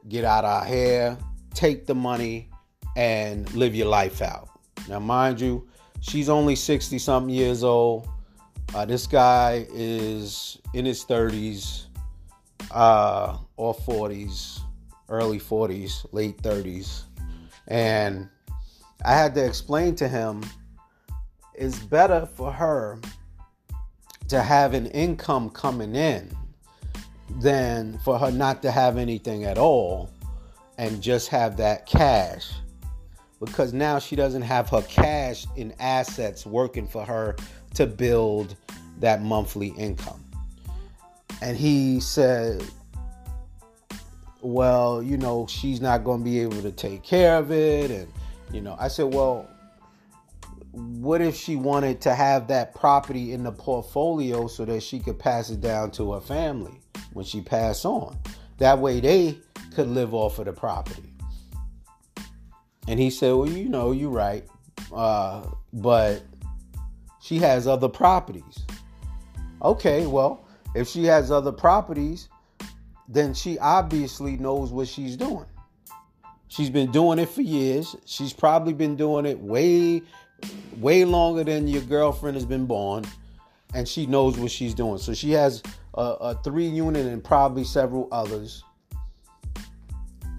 get 0.08 0.24
out 0.24 0.44
our 0.44 0.64
hair, 0.64 1.18
take 1.52 1.86
the 1.86 1.94
money, 1.94 2.48
and 2.96 3.52
live 3.54 3.74
your 3.74 3.88
life 3.88 4.22
out." 4.22 4.48
Now, 4.88 4.98
mind 4.98 5.40
you, 5.40 5.68
she's 6.00 6.28
only 6.28 6.56
sixty 6.56 6.98
something 6.98 7.34
years 7.34 7.64
old. 7.64 8.08
Uh, 8.74 8.84
this 8.84 9.06
guy 9.06 9.64
is 9.72 10.58
in 10.72 10.84
his 10.84 11.04
30s 11.04 11.84
uh, 12.72 13.38
or 13.56 13.72
40s, 13.72 14.58
early 15.08 15.38
40s, 15.38 16.04
late 16.10 16.36
30s. 16.42 17.04
And 17.68 18.28
I 19.04 19.12
had 19.12 19.32
to 19.36 19.46
explain 19.46 19.94
to 19.96 20.08
him 20.08 20.42
it's 21.54 21.78
better 21.78 22.26
for 22.26 22.50
her 22.50 23.00
to 24.26 24.42
have 24.42 24.74
an 24.74 24.86
income 24.86 25.50
coming 25.50 25.94
in 25.94 26.36
than 27.38 27.96
for 27.98 28.18
her 28.18 28.32
not 28.32 28.60
to 28.62 28.72
have 28.72 28.98
anything 28.98 29.44
at 29.44 29.56
all 29.56 30.10
and 30.78 31.00
just 31.00 31.28
have 31.28 31.56
that 31.58 31.86
cash 31.86 32.50
because 33.38 33.72
now 33.72 34.00
she 34.00 34.16
doesn't 34.16 34.42
have 34.42 34.68
her 34.70 34.82
cash 34.82 35.46
in 35.56 35.72
assets 35.78 36.44
working 36.44 36.88
for 36.88 37.04
her 37.04 37.36
to 37.74 37.86
build 37.86 38.56
that 39.00 39.22
monthly 39.22 39.68
income. 39.68 40.20
And 41.42 41.56
he 41.56 42.00
said, 42.00 42.64
Well, 44.40 45.02
you 45.02 45.16
know, 45.16 45.46
she's 45.48 45.80
not 45.80 46.04
going 46.04 46.20
to 46.20 46.24
be 46.24 46.40
able 46.40 46.62
to 46.62 46.72
take 46.72 47.02
care 47.02 47.36
of 47.36 47.50
it. 47.50 47.90
And, 47.90 48.08
you 48.52 48.60
know, 48.60 48.76
I 48.78 48.88
said, 48.88 49.12
Well, 49.12 49.48
what 50.72 51.20
if 51.20 51.36
she 51.36 51.56
wanted 51.56 52.00
to 52.02 52.14
have 52.14 52.48
that 52.48 52.74
property 52.74 53.32
in 53.32 53.44
the 53.44 53.52
portfolio 53.52 54.48
so 54.48 54.64
that 54.64 54.82
she 54.82 54.98
could 54.98 55.18
pass 55.18 55.50
it 55.50 55.60
down 55.60 55.90
to 55.92 56.12
her 56.12 56.20
family 56.20 56.80
when 57.12 57.24
she 57.24 57.40
passed 57.40 57.84
on? 57.84 58.18
That 58.58 58.78
way 58.78 59.00
they 59.00 59.38
could 59.74 59.88
live 59.88 60.14
off 60.14 60.38
of 60.38 60.46
the 60.46 60.52
property. 60.52 61.12
And 62.86 63.00
he 63.00 63.10
said, 63.10 63.32
Well, 63.32 63.48
you 63.48 63.68
know, 63.68 63.92
you're 63.92 64.10
right. 64.10 64.44
Uh, 64.92 65.46
but 65.72 66.22
she 67.24 67.38
has 67.38 67.66
other 67.66 67.88
properties. 67.88 68.66
Okay, 69.62 70.04
well, 70.04 70.46
if 70.74 70.86
she 70.86 71.04
has 71.04 71.30
other 71.30 71.52
properties, 71.52 72.28
then 73.08 73.32
she 73.32 73.58
obviously 73.60 74.36
knows 74.36 74.72
what 74.72 74.88
she's 74.88 75.16
doing. 75.16 75.46
She's 76.48 76.68
been 76.68 76.92
doing 76.92 77.18
it 77.18 77.30
for 77.30 77.40
years. 77.40 77.96
She's 78.04 78.34
probably 78.34 78.74
been 78.74 78.94
doing 78.94 79.24
it 79.24 79.38
way, 79.38 80.02
way 80.76 81.06
longer 81.06 81.44
than 81.44 81.66
your 81.66 81.80
girlfriend 81.82 82.34
has 82.36 82.44
been 82.44 82.66
born. 82.66 83.06
And 83.72 83.88
she 83.88 84.04
knows 84.04 84.36
what 84.36 84.50
she's 84.50 84.74
doing. 84.74 84.98
So 84.98 85.14
she 85.14 85.30
has 85.30 85.62
a, 85.94 86.02
a 86.02 86.34
three 86.44 86.68
unit 86.68 87.06
and 87.06 87.24
probably 87.24 87.64
several 87.64 88.06
others 88.12 88.62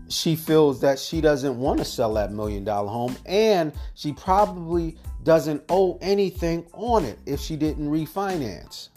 she 0.08 0.36
feels 0.36 0.82
that 0.82 1.00
she 1.00 1.20
doesn't 1.20 1.58
want 1.58 1.80
to 1.80 1.86
sell 1.86 2.14
that 2.14 2.32
million 2.32 2.64
dollar 2.64 2.88
home 2.88 3.16
and 3.26 3.74
she 3.96 4.14
probably 4.14 4.96
doesn't 5.26 5.64
owe 5.70 5.98
anything 6.02 6.66
on 6.72 7.04
it 7.04 7.18
if 7.26 7.40
she 7.40 7.56
didn't 7.58 7.90
refinance. 7.90 8.90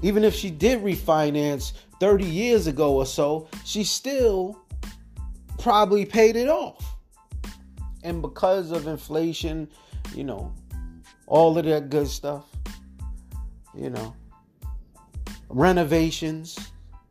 Even 0.00 0.22
if 0.22 0.34
she 0.34 0.50
did 0.50 0.82
refinance 0.82 1.72
30 2.00 2.24
years 2.24 2.68
ago 2.68 2.94
or 2.94 3.04
so, 3.04 3.48
she 3.64 3.82
still 3.82 4.62
probably 5.58 6.06
paid 6.06 6.36
it 6.36 6.48
off. 6.48 6.96
And 8.04 8.22
because 8.22 8.70
of 8.70 8.86
inflation, 8.86 9.68
you 10.14 10.22
know, 10.22 10.54
all 11.26 11.58
of 11.58 11.64
that 11.64 11.90
good 11.90 12.06
stuff, 12.06 12.44
you 13.74 13.90
know, 13.90 14.14
renovations, 15.48 16.56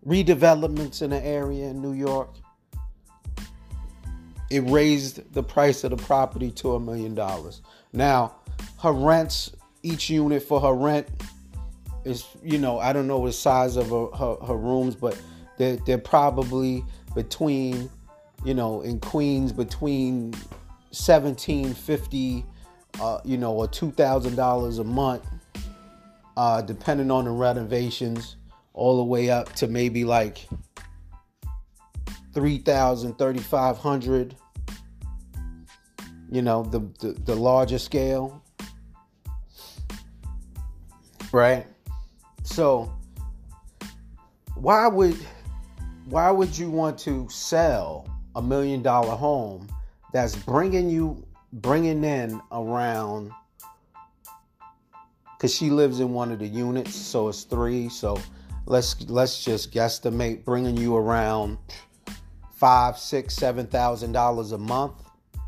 redevelopments 0.07 1.01
in 1.01 1.09
the 1.09 1.21
area 1.21 1.65
in 1.65 1.81
New 1.81 1.93
York, 1.93 2.29
it 4.55 4.61
raised 4.61 5.33
the 5.33 5.43
price 5.43 5.83
of 5.83 5.91
the 5.91 5.97
property 5.97 6.51
to 6.51 6.75
a 6.75 6.79
million 6.79 7.15
dollars. 7.15 7.61
Now, 7.93 8.35
her 8.81 8.91
rents, 8.91 9.51
each 9.83 10.09
unit 10.09 10.43
for 10.43 10.59
her 10.59 10.73
rent 10.73 11.07
is, 12.03 12.25
you 12.43 12.57
know, 12.57 12.79
I 12.79 12.93
don't 12.93 13.07
know 13.07 13.25
the 13.25 13.33
size 13.33 13.75
of 13.75 13.89
her, 13.89 14.07
her, 14.17 14.35
her 14.47 14.57
rooms, 14.57 14.95
but 14.95 15.19
they're, 15.57 15.77
they're 15.77 15.97
probably 15.97 16.83
between, 17.13 17.89
you 18.43 18.53
know, 18.53 18.81
in 18.81 18.99
Queens, 18.99 19.51
between 19.51 20.31
1750 20.91 22.45
uh, 23.01 23.19
you 23.23 23.37
know, 23.37 23.53
or 23.53 23.67
$2,000 23.67 24.79
a 24.79 24.83
month, 24.83 25.25
uh, 26.37 26.61
depending 26.61 27.11
on 27.11 27.25
the 27.25 27.31
renovations, 27.31 28.37
all 28.73 28.97
the 28.97 29.03
way 29.03 29.29
up 29.29 29.51
to 29.53 29.67
maybe 29.67 30.03
like 30.03 30.47
3,000, 32.33 33.17
3,500. 33.17 34.35
You 36.31 36.41
know, 36.41 36.63
the, 36.63 36.79
the, 36.99 37.13
the 37.23 37.35
larger 37.35 37.77
scale. 37.77 38.41
Right? 41.31 41.67
So, 42.43 42.93
why 44.55 44.87
would 44.87 45.17
why 46.05 46.29
would 46.31 46.57
you 46.57 46.69
want 46.69 46.97
to 46.99 47.27
sell 47.29 48.07
a 48.35 48.41
million 48.41 48.81
dollar 48.81 49.15
home 49.15 49.67
that's 50.13 50.35
bringing 50.35 50.89
you 50.89 51.25
bringing 51.53 52.03
in 52.03 52.39
around 52.51 53.31
because 55.35 55.53
she 55.53 55.69
lives 55.69 55.99
in 55.99 56.13
one 56.13 56.31
of 56.31 56.39
the 56.39 56.47
units 56.47 56.95
so 56.95 57.27
it's 57.27 57.43
three 57.43 57.89
so 57.89 58.19
let's 58.65 59.01
let's 59.09 59.43
just 59.43 59.71
guesstimate 59.71 60.45
bringing 60.45 60.77
you 60.77 60.95
around 60.95 61.57
five, 62.55 62.97
six, 62.97 63.35
seven 63.35 63.67
thousand 63.67 64.13
dollars 64.13 64.51
a 64.51 64.57
month, 64.57 65.04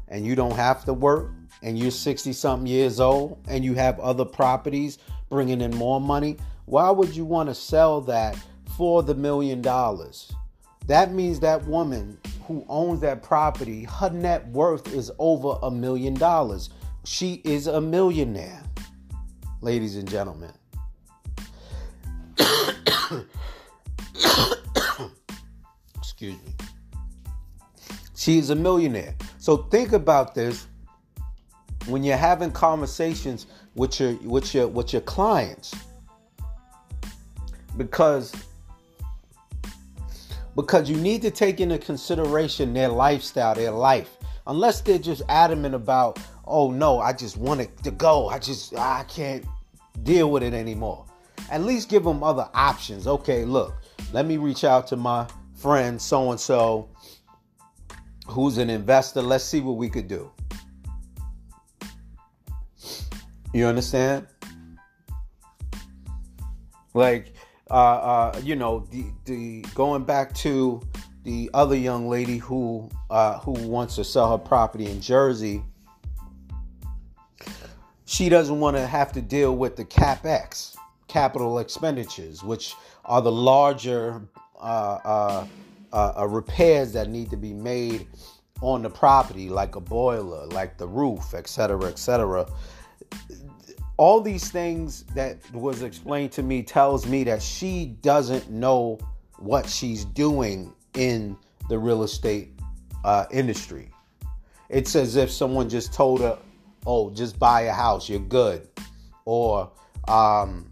and 0.09 0.25
you 0.25 0.35
don't 0.35 0.55
have 0.55 0.85
to 0.85 0.93
work, 0.93 1.31
and 1.61 1.77
you're 1.77 1.91
60 1.91 2.33
something 2.33 2.67
years 2.67 2.99
old, 2.99 3.39
and 3.47 3.63
you 3.63 3.73
have 3.73 3.99
other 3.99 4.25
properties 4.25 4.99
bringing 5.29 5.61
in 5.61 5.71
more 5.75 5.99
money, 5.99 6.37
why 6.65 6.89
would 6.89 7.15
you 7.15 7.25
want 7.25 7.49
to 7.49 7.55
sell 7.55 8.01
that 8.01 8.37
for 8.75 9.03
the 9.03 9.15
million 9.15 9.61
dollars? 9.61 10.31
That 10.87 11.11
means 11.13 11.39
that 11.41 11.65
woman 11.65 12.17
who 12.45 12.65
owns 12.69 13.01
that 13.01 13.21
property, 13.23 13.83
her 13.83 14.09
net 14.09 14.47
worth 14.49 14.93
is 14.93 15.11
over 15.19 15.57
a 15.61 15.69
million 15.69 16.13
dollars. 16.13 16.69
She 17.03 17.41
is 17.43 17.67
a 17.67 17.81
millionaire, 17.81 18.63
ladies 19.61 19.97
and 19.97 20.09
gentlemen. 20.09 20.53
Excuse 25.97 26.35
me. 26.35 26.53
She 28.15 28.37
is 28.37 28.49
a 28.49 28.55
millionaire. 28.55 29.15
So 29.47 29.55
think 29.55 29.93
about 29.93 30.35
this 30.35 30.67
when 31.85 32.03
you're 32.03 32.17
having 32.17 32.51
conversations 32.51 33.47
with 33.75 33.97
your 33.97 34.15
with 34.15 34.53
your 34.53 34.67
with 34.67 34.91
your 34.91 35.03
clients 35.03 35.73
because 37.77 38.35
because 40.53 40.89
you 40.89 40.97
need 40.97 41.21
to 41.21 41.31
take 41.31 41.61
into 41.61 41.77
consideration 41.77 42.73
their 42.73 42.89
lifestyle, 42.89 43.55
their 43.55 43.71
life. 43.71 44.17
Unless 44.47 44.81
they're 44.81 44.99
just 44.99 45.21
adamant 45.29 45.75
about, 45.75 46.19
"Oh 46.45 46.69
no, 46.69 46.99
I 46.99 47.13
just 47.13 47.37
want 47.37 47.61
it 47.61 47.71
to 47.83 47.91
go. 47.91 48.27
I 48.27 48.39
just 48.39 48.75
I 48.75 49.05
can't 49.07 49.45
deal 50.03 50.29
with 50.29 50.43
it 50.43 50.53
anymore." 50.53 51.05
At 51.49 51.63
least 51.63 51.87
give 51.87 52.03
them 52.03 52.21
other 52.21 52.49
options. 52.53 53.07
Okay, 53.07 53.45
look, 53.45 53.73
let 54.11 54.25
me 54.25 54.35
reach 54.35 54.65
out 54.65 54.87
to 54.87 54.97
my 54.97 55.25
friend 55.55 56.01
so 56.01 56.31
and 56.31 56.39
so 56.39 56.89
who's 58.27 58.57
an 58.57 58.69
investor. 58.69 59.21
Let's 59.21 59.43
see 59.43 59.59
what 59.59 59.77
we 59.77 59.89
could 59.89 60.07
do. 60.07 60.31
You 63.53 63.65
understand? 63.65 64.27
Like, 66.93 67.33
uh, 67.69 67.73
uh, 67.73 68.41
you 68.43 68.55
know, 68.55 68.87
the 68.91 69.05
the 69.25 69.61
going 69.73 70.03
back 70.03 70.33
to 70.35 70.81
the 71.23 71.49
other 71.53 71.75
young 71.75 72.07
lady 72.07 72.37
who 72.37 72.89
uh, 73.09 73.39
who 73.39 73.51
wants 73.51 73.95
to 73.95 74.03
sell 74.03 74.31
her 74.31 74.37
property 74.37 74.85
in 74.87 75.01
Jersey. 75.01 75.63
She 78.05 78.29
doesn't 78.29 78.59
want 78.59 78.77
to 78.77 78.87
have 78.87 79.11
to 79.13 79.21
deal 79.21 79.55
with 79.57 79.75
the 79.75 79.83
capex, 79.83 80.75
capital 81.07 81.59
expenditures, 81.59 82.43
which 82.43 82.73
are 83.03 83.21
the 83.21 83.31
larger 83.31 84.21
uh, 84.59 84.99
uh, 85.03 85.47
uh, 85.93 86.13
uh, 86.17 86.27
repairs 86.27 86.93
that 86.93 87.09
need 87.09 87.29
to 87.29 87.37
be 87.37 87.53
made 87.53 88.07
on 88.61 88.81
the 88.81 88.89
property, 88.89 89.49
like 89.49 89.75
a 89.75 89.79
boiler, 89.79 90.45
like 90.47 90.77
the 90.77 90.87
roof, 90.87 91.33
etc., 91.33 91.85
etc. 91.85 92.47
All 93.97 94.21
these 94.21 94.51
things 94.51 95.03
that 95.15 95.37
was 95.53 95.81
explained 95.81 96.31
to 96.33 96.43
me 96.43 96.63
tells 96.63 97.05
me 97.07 97.23
that 97.25 97.41
she 97.41 97.97
doesn't 98.01 98.49
know 98.49 98.99
what 99.39 99.67
she's 99.67 100.05
doing 100.05 100.73
in 100.93 101.37
the 101.69 101.77
real 101.77 102.03
estate 102.03 102.49
uh, 103.03 103.25
industry. 103.31 103.89
It's 104.69 104.95
as 104.95 105.15
if 105.15 105.31
someone 105.31 105.69
just 105.69 105.93
told 105.93 106.21
her, 106.21 106.37
"Oh, 106.85 107.09
just 107.11 107.39
buy 107.39 107.61
a 107.61 107.73
house, 107.73 108.09
you're 108.09 108.19
good," 108.19 108.67
or 109.25 109.71
um, 110.07 110.69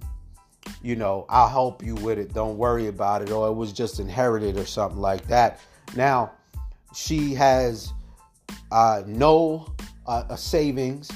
you 0.85 0.95
know, 0.95 1.25
I'll 1.29 1.49
help 1.49 1.83
you 1.83 1.95
with 1.95 2.19
it. 2.19 2.31
Don't 2.35 2.59
worry 2.59 2.87
about 2.87 3.23
it. 3.23 3.31
Or 3.31 3.47
it 3.47 3.53
was 3.53 3.73
just 3.73 3.99
inherited 3.99 4.55
or 4.55 4.65
something 4.67 5.01
like 5.01 5.27
that. 5.27 5.59
Now, 5.95 6.31
she 6.93 7.33
has 7.33 7.91
uh, 8.71 9.01
no 9.07 9.73
uh, 10.05 10.35
savings, 10.35 11.09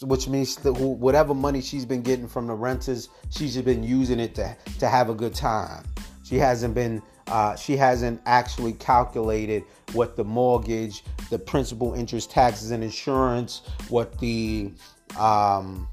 which 0.00 0.26
means 0.26 0.56
that 0.56 0.72
whatever 0.72 1.34
money 1.34 1.60
she's 1.60 1.84
been 1.84 2.00
getting 2.00 2.26
from 2.26 2.46
the 2.46 2.54
renters, 2.54 3.10
she's 3.28 3.60
been 3.60 3.82
using 3.82 4.18
it 4.20 4.34
to, 4.36 4.56
to 4.78 4.88
have 4.88 5.10
a 5.10 5.14
good 5.14 5.34
time. 5.34 5.84
She 6.24 6.36
hasn't 6.36 6.74
been, 6.74 7.02
uh, 7.26 7.56
she 7.56 7.76
hasn't 7.76 8.22
actually 8.24 8.72
calculated 8.72 9.64
what 9.92 10.16
the 10.16 10.24
mortgage, 10.24 11.04
the 11.28 11.38
principal, 11.38 11.92
interest, 11.92 12.30
taxes, 12.30 12.70
and 12.70 12.82
insurance, 12.82 13.60
what 13.90 14.18
the 14.18 14.72
um, 15.18 15.89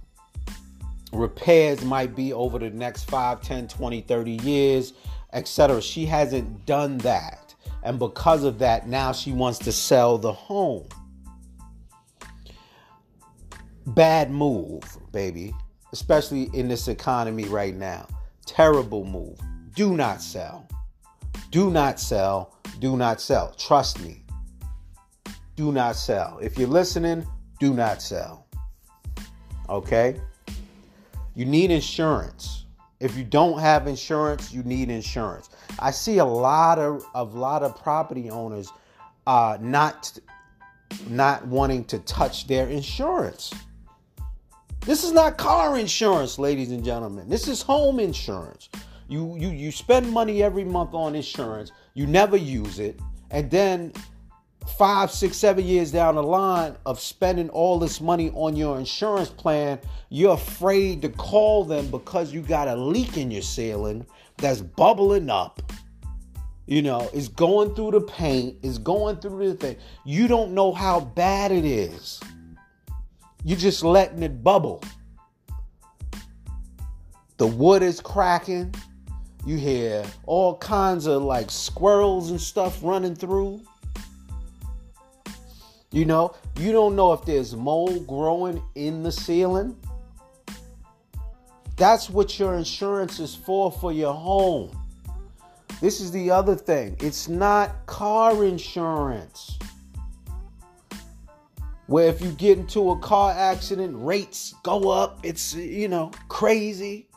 repairs 1.13 1.83
might 1.83 2.15
be 2.15 2.33
over 2.33 2.59
the 2.59 2.69
next 2.69 3.05
5 3.05 3.41
10 3.41 3.67
20 3.67 4.01
30 4.01 4.31
years 4.31 4.93
etc. 5.33 5.81
She 5.81 6.05
hasn't 6.05 6.65
done 6.65 6.97
that. 6.99 7.55
And 7.83 7.99
because 7.99 8.43
of 8.43 8.59
that, 8.59 8.87
now 8.87 9.11
she 9.11 9.31
wants 9.31 9.59
to 9.59 9.71
sell 9.71 10.17
the 10.17 10.33
home. 10.33 10.87
Bad 13.85 14.31
move, 14.31 14.83
baby, 15.11 15.53
especially 15.93 16.49
in 16.53 16.67
this 16.67 16.87
economy 16.87 17.45
right 17.45 17.75
now. 17.75 18.07
Terrible 18.45 19.05
move. 19.05 19.39
Do 19.75 19.95
not 19.95 20.21
sell. 20.21 20.67
Do 21.51 21.69
not 21.69 21.99
sell. 21.99 22.57
Do 22.79 22.97
not 22.97 23.21
sell. 23.21 23.53
Trust 23.57 24.01
me. 24.01 24.23
Do 25.55 25.71
not 25.71 25.95
sell. 25.95 26.39
If 26.41 26.57
you're 26.57 26.67
listening, 26.67 27.25
do 27.59 27.73
not 27.73 28.01
sell. 28.01 28.47
Okay? 29.69 30.19
You 31.37 31.45
need 31.45 31.69
insurance. 31.69 32.65
If 32.99 33.15
you 33.15 33.23
don't 33.23 33.59
have 33.59 33.85
insurance, 33.85 34.51
you 34.51 34.63
need 34.63 34.89
insurance. 34.89 35.51
I 35.77 35.91
see 35.91 36.17
a 36.17 36.25
lot 36.25 36.79
of 36.79 37.05
a 37.13 37.23
lot 37.23 37.61
of 37.61 37.79
property 37.79 38.31
owners 38.31 38.73
uh, 39.27 39.59
not 39.61 40.17
not 41.07 41.45
wanting 41.45 41.85
to 41.85 41.99
touch 41.99 42.47
their 42.47 42.67
insurance. 42.67 43.53
This 44.81 45.03
is 45.03 45.11
not 45.11 45.37
car 45.37 45.77
insurance, 45.77 46.39
ladies 46.39 46.71
and 46.71 46.83
gentlemen. 46.83 47.29
This 47.29 47.47
is 47.47 47.61
home 47.61 47.99
insurance. 47.99 48.69
You 49.07 49.35
you 49.37 49.49
you 49.49 49.71
spend 49.71 50.11
money 50.11 50.41
every 50.41 50.63
month 50.63 50.95
on 50.95 51.13
insurance. 51.13 51.71
You 51.93 52.07
never 52.07 52.35
use 52.35 52.79
it, 52.79 52.99
and 53.29 53.51
then 53.51 53.93
five, 54.67 55.11
six, 55.11 55.37
seven 55.37 55.65
years 55.65 55.91
down 55.91 56.15
the 56.15 56.23
line 56.23 56.75
of 56.85 56.99
spending 56.99 57.49
all 57.49 57.79
this 57.79 58.01
money 58.01 58.29
on 58.31 58.55
your 58.55 58.77
insurance 58.77 59.29
plan, 59.29 59.79
you're 60.09 60.33
afraid 60.33 61.01
to 61.01 61.09
call 61.09 61.63
them 61.63 61.89
because 61.89 62.33
you 62.33 62.41
got 62.41 62.67
a 62.67 62.75
leak 62.75 63.17
in 63.17 63.31
your 63.31 63.41
ceiling 63.41 64.05
that's 64.37 64.61
bubbling 64.61 65.29
up. 65.29 65.61
You 66.65 66.81
know, 66.81 67.09
it's 67.13 67.29
going 67.29 67.75
through 67.75 67.91
the 67.91 68.01
paint, 68.01 68.57
it's 68.61 68.77
going 68.77 69.17
through 69.17 69.49
the 69.49 69.55
thing. 69.55 69.77
You 70.05 70.27
don't 70.27 70.51
know 70.51 70.73
how 70.73 70.99
bad 70.99 71.51
it 71.51 71.63
is. 71.63 72.19
You're 73.43 73.57
just 73.57 73.83
letting 73.83 74.21
it 74.23 74.43
bubble. 74.43 74.83
The 77.37 77.47
wood 77.47 77.83
is 77.83 78.01
cracking. 78.01 78.73
You 79.45 79.57
hear 79.57 80.03
all 80.25 80.57
kinds 80.57 81.05
of 81.05 81.21
like 81.21 81.49
squirrels 81.49 82.31
and 82.31 82.41
stuff 82.41 82.79
running 82.83 83.15
through. 83.15 83.61
You 85.91 86.05
know, 86.05 86.35
you 86.57 86.71
don't 86.71 86.95
know 86.95 87.13
if 87.13 87.23
there's 87.23 87.55
mold 87.55 88.07
growing 88.07 88.61
in 88.75 89.03
the 89.03 89.11
ceiling. 89.11 89.75
That's 91.77 92.09
what 92.09 92.37
your 92.39 92.55
insurance 92.55 93.19
is 93.19 93.35
for 93.35 93.71
for 93.71 93.93
your 93.93 94.13
home. 94.13 94.77
This 95.79 96.01
is 96.01 96.11
the 96.11 96.31
other 96.31 96.55
thing. 96.55 96.97
It's 96.99 97.29
not 97.29 97.85
car 97.85 98.43
insurance. 98.43 99.59
Where 101.85 102.07
if 102.09 102.19
you 102.19 102.31
get 102.31 102.57
into 102.57 102.91
a 102.91 102.99
car 102.99 103.31
accident, 103.31 103.95
rates 103.97 104.55
go 104.63 104.89
up. 104.89 105.19
It's, 105.23 105.53
you 105.53 105.87
know, 105.87 106.11
crazy. 106.27 107.07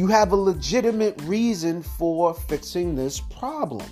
You 0.00 0.06
have 0.06 0.32
a 0.32 0.36
legitimate 0.36 1.20
reason 1.24 1.82
for 1.82 2.32
fixing 2.32 2.94
this 2.94 3.20
problem. 3.20 3.86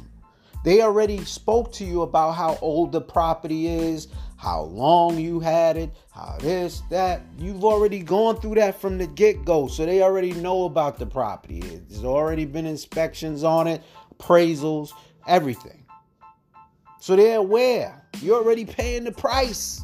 They 0.64 0.80
already 0.80 1.22
spoke 1.26 1.70
to 1.72 1.84
you 1.84 2.00
about 2.00 2.30
how 2.30 2.56
old 2.62 2.92
the 2.92 3.00
property 3.02 3.66
is, 3.68 4.08
how 4.38 4.62
long 4.62 5.18
you 5.18 5.38
had 5.38 5.76
it, 5.76 5.90
how 6.10 6.38
this, 6.40 6.80
that. 6.88 7.20
You've 7.38 7.62
already 7.62 7.98
gone 7.98 8.40
through 8.40 8.54
that 8.54 8.80
from 8.80 8.96
the 8.96 9.06
get 9.06 9.44
go. 9.44 9.66
So 9.66 9.84
they 9.84 10.00
already 10.00 10.32
know 10.32 10.64
about 10.64 10.98
the 10.98 11.04
property. 11.04 11.60
There's 11.60 12.04
already 12.04 12.46
been 12.46 12.64
inspections 12.64 13.44
on 13.44 13.66
it, 13.66 13.82
appraisals, 14.18 14.92
everything. 15.26 15.84
So 17.00 17.16
they're 17.16 17.36
aware. 17.36 18.02
You're 18.22 18.42
already 18.42 18.64
paying 18.64 19.04
the 19.04 19.12
price. 19.12 19.82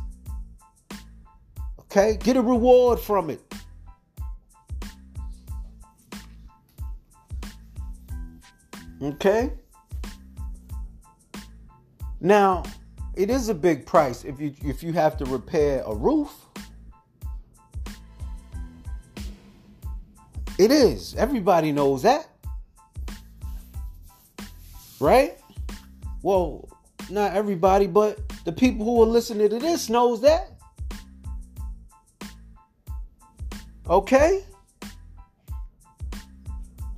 Okay? 1.81 2.17
Get 2.17 2.39
a 2.39 2.43
reward 2.43 2.99
from 2.99 3.29
it. 3.29 3.44
Okay? 9.05 9.53
Now, 12.21 12.63
it 13.15 13.29
is 13.29 13.51
a 13.51 13.55
big 13.55 13.85
price 13.85 14.25
if 14.25 14.41
you 14.41 14.55
if 14.65 14.83
you 14.83 14.93
have 14.93 15.19
to 15.19 15.25
repair 15.27 15.83
a 15.87 15.95
roof. 15.95 16.31
It 20.59 20.71
is. 20.71 21.15
Everybody 21.17 21.71
knows 21.71 22.03
that. 22.03 22.29
Right? 25.01 25.39
Well, 26.23 26.69
not 27.11 27.35
everybody, 27.35 27.87
but 27.87 28.21
the 28.45 28.53
people 28.53 28.87
who 28.87 29.03
are 29.03 29.07
listening 29.07 29.51
to 29.51 29.59
this 29.59 29.91
knows 29.91 30.23
that. 30.23 30.53
Okay? 33.91 34.45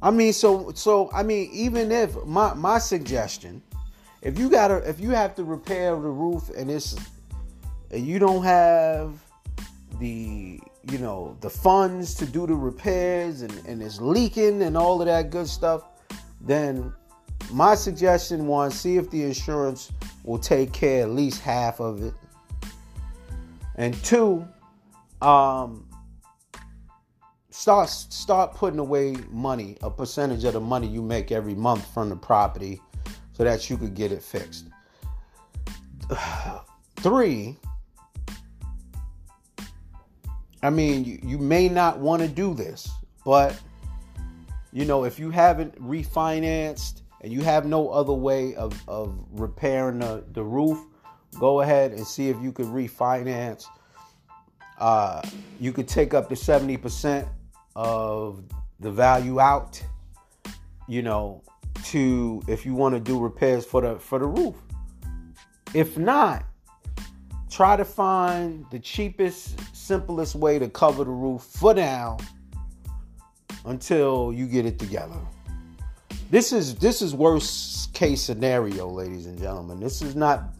I 0.06 0.10
mean, 0.12 0.32
so 0.32 0.70
so 0.76 1.10
I 1.12 1.24
mean, 1.24 1.50
even 1.52 1.90
if 1.90 2.14
my 2.24 2.54
my 2.54 2.78
suggestion, 2.78 3.60
if 4.22 4.38
you 4.38 4.48
gotta 4.48 4.76
if 4.88 5.00
you 5.00 5.10
have 5.10 5.34
to 5.34 5.42
repair 5.42 5.90
the 5.90 5.96
roof 5.96 6.48
and 6.56 6.70
it's 6.70 6.94
and 7.90 8.06
you 8.06 8.20
don't 8.20 8.44
have 8.44 9.18
the 9.98 10.60
you 10.88 10.98
know 10.98 11.36
the 11.40 11.50
funds 11.50 12.14
to 12.14 12.24
do 12.24 12.46
the 12.46 12.54
repairs 12.54 13.42
and, 13.42 13.52
and 13.66 13.82
it's 13.82 14.00
leaking 14.00 14.62
and 14.62 14.76
all 14.76 15.02
of 15.02 15.08
that 15.08 15.30
good 15.30 15.48
stuff, 15.48 15.82
then 16.40 16.92
my 17.50 17.74
suggestion 17.74 18.46
was 18.46 18.78
see 18.78 18.98
if 18.98 19.10
the 19.10 19.24
insurance 19.24 19.90
will 20.22 20.38
take 20.38 20.72
care 20.72 21.02
at 21.02 21.10
least 21.10 21.40
half 21.40 21.80
of 21.80 22.04
it. 22.04 22.14
And 23.74 23.92
two, 24.04 24.46
um, 25.20 25.84
start 27.56 27.88
start 27.88 28.54
putting 28.54 28.78
away 28.78 29.16
money, 29.30 29.78
a 29.82 29.90
percentage 29.90 30.44
of 30.44 30.52
the 30.52 30.60
money 30.60 30.86
you 30.86 31.00
make 31.00 31.32
every 31.32 31.54
month 31.54 31.86
from 31.94 32.10
the 32.10 32.16
property, 32.16 32.82
so 33.32 33.44
that 33.44 33.70
you 33.70 33.78
could 33.78 33.94
get 33.94 34.12
it 34.12 34.22
fixed. 34.22 34.66
Three. 36.96 37.56
I 40.62 40.70
mean, 40.70 41.04
you, 41.04 41.18
you 41.22 41.38
may 41.38 41.68
not 41.68 41.98
want 41.98 42.20
to 42.22 42.28
do 42.28 42.52
this, 42.52 42.90
but 43.24 43.58
you 44.72 44.84
know, 44.84 45.04
if 45.04 45.18
you 45.18 45.30
haven't 45.30 45.80
refinanced 45.80 47.02
and 47.22 47.32
you 47.32 47.40
have 47.40 47.64
no 47.64 47.88
other 47.88 48.12
way 48.12 48.54
of, 48.56 48.78
of 48.86 49.18
repairing 49.32 50.00
the, 50.00 50.24
the 50.32 50.42
roof, 50.42 50.78
go 51.38 51.62
ahead 51.62 51.92
and 51.92 52.06
see 52.06 52.28
if 52.28 52.36
you 52.42 52.52
could 52.52 52.66
refinance. 52.66 53.64
Uh, 54.78 55.22
you 55.58 55.72
could 55.72 55.88
take 55.88 56.12
up 56.12 56.28
to 56.28 56.34
70% 56.34 57.26
of 57.76 58.42
the 58.80 58.90
value 58.90 59.38
out, 59.38 59.80
you 60.88 61.02
know, 61.02 61.42
to 61.84 62.42
if 62.48 62.64
you 62.64 62.74
want 62.74 62.94
to 62.94 63.00
do 63.00 63.20
repairs 63.20 63.64
for 63.64 63.82
the 63.82 63.98
for 64.00 64.18
the 64.18 64.26
roof. 64.26 64.56
If 65.74 65.98
not, 65.98 66.44
try 67.50 67.76
to 67.76 67.84
find 67.84 68.64
the 68.70 68.78
cheapest, 68.78 69.60
simplest 69.76 70.34
way 70.34 70.58
to 70.58 70.68
cover 70.68 71.04
the 71.04 71.10
roof 71.10 71.42
for 71.42 71.74
now 71.74 72.16
until 73.66 74.32
you 74.32 74.46
get 74.46 74.64
it 74.64 74.78
together. 74.78 75.18
This 76.30 76.52
is 76.52 76.74
this 76.76 77.02
is 77.02 77.14
worst 77.14 77.92
case 77.92 78.22
scenario, 78.22 78.88
ladies 78.88 79.26
and 79.26 79.38
gentlemen. 79.38 79.80
This 79.80 80.00
is 80.00 80.16
not 80.16 80.54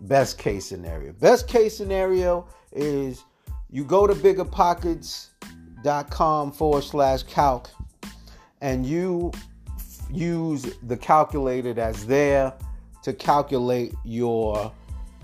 best 0.00 0.38
case 0.38 0.66
scenario. 0.66 1.12
Best 1.12 1.46
case 1.46 1.76
scenario 1.76 2.48
is 2.72 3.22
you 3.70 3.84
go 3.84 4.06
to 4.06 4.14
BiggerPockets 4.14 5.28
dot 5.84 6.10
com 6.10 6.50
forward 6.50 6.82
slash 6.82 7.22
calc. 7.22 7.70
And 8.60 8.84
you 8.84 9.30
use 10.10 10.64
the 10.82 10.96
calculator 10.96 11.72
that's 11.72 12.04
there 12.04 12.52
to 13.04 13.12
calculate 13.12 13.94
your 14.04 14.72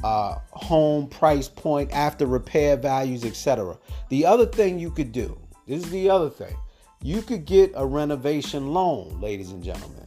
uh, 0.05 0.38
home 0.53 1.09
price 1.09 1.49
point 1.49 1.90
after 1.92 2.27
repair 2.27 2.75
values 2.75 3.23
etc 3.23 3.77
the 4.09 4.25
other 4.25 4.46
thing 4.46 4.79
you 4.79 4.90
could 4.90 5.12
do 5.12 5.38
this 5.66 5.85
is 5.85 5.90
the 5.90 6.09
other 6.09 6.31
thing 6.31 6.57
you 7.03 7.23
could 7.23 7.46
get 7.46 7.73
a 7.77 7.87
renovation 7.87 8.73
loan 8.75 9.18
ladies 9.20 9.53
and 9.53 9.62
gentlemen. 9.62 10.07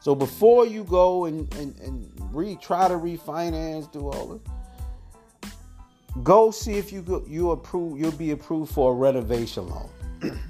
So 0.00 0.14
before 0.14 0.66
you 0.66 0.84
go 0.84 1.26
and, 1.26 1.52
and, 1.56 1.78
and 1.80 2.10
re, 2.32 2.56
try 2.56 2.88
to 2.88 2.94
refinance 2.94 3.90
do 3.92 4.08
all 4.08 4.26
this 4.28 4.40
Go 6.22 6.50
see 6.50 6.74
if 6.74 6.92
you 6.92 7.24
you 7.28 7.50
approve. 7.50 7.98
You'll 7.98 8.12
be 8.12 8.30
approved 8.30 8.72
for 8.72 8.92
a 8.92 8.94
renovation 8.94 9.68
loan. 9.68 9.90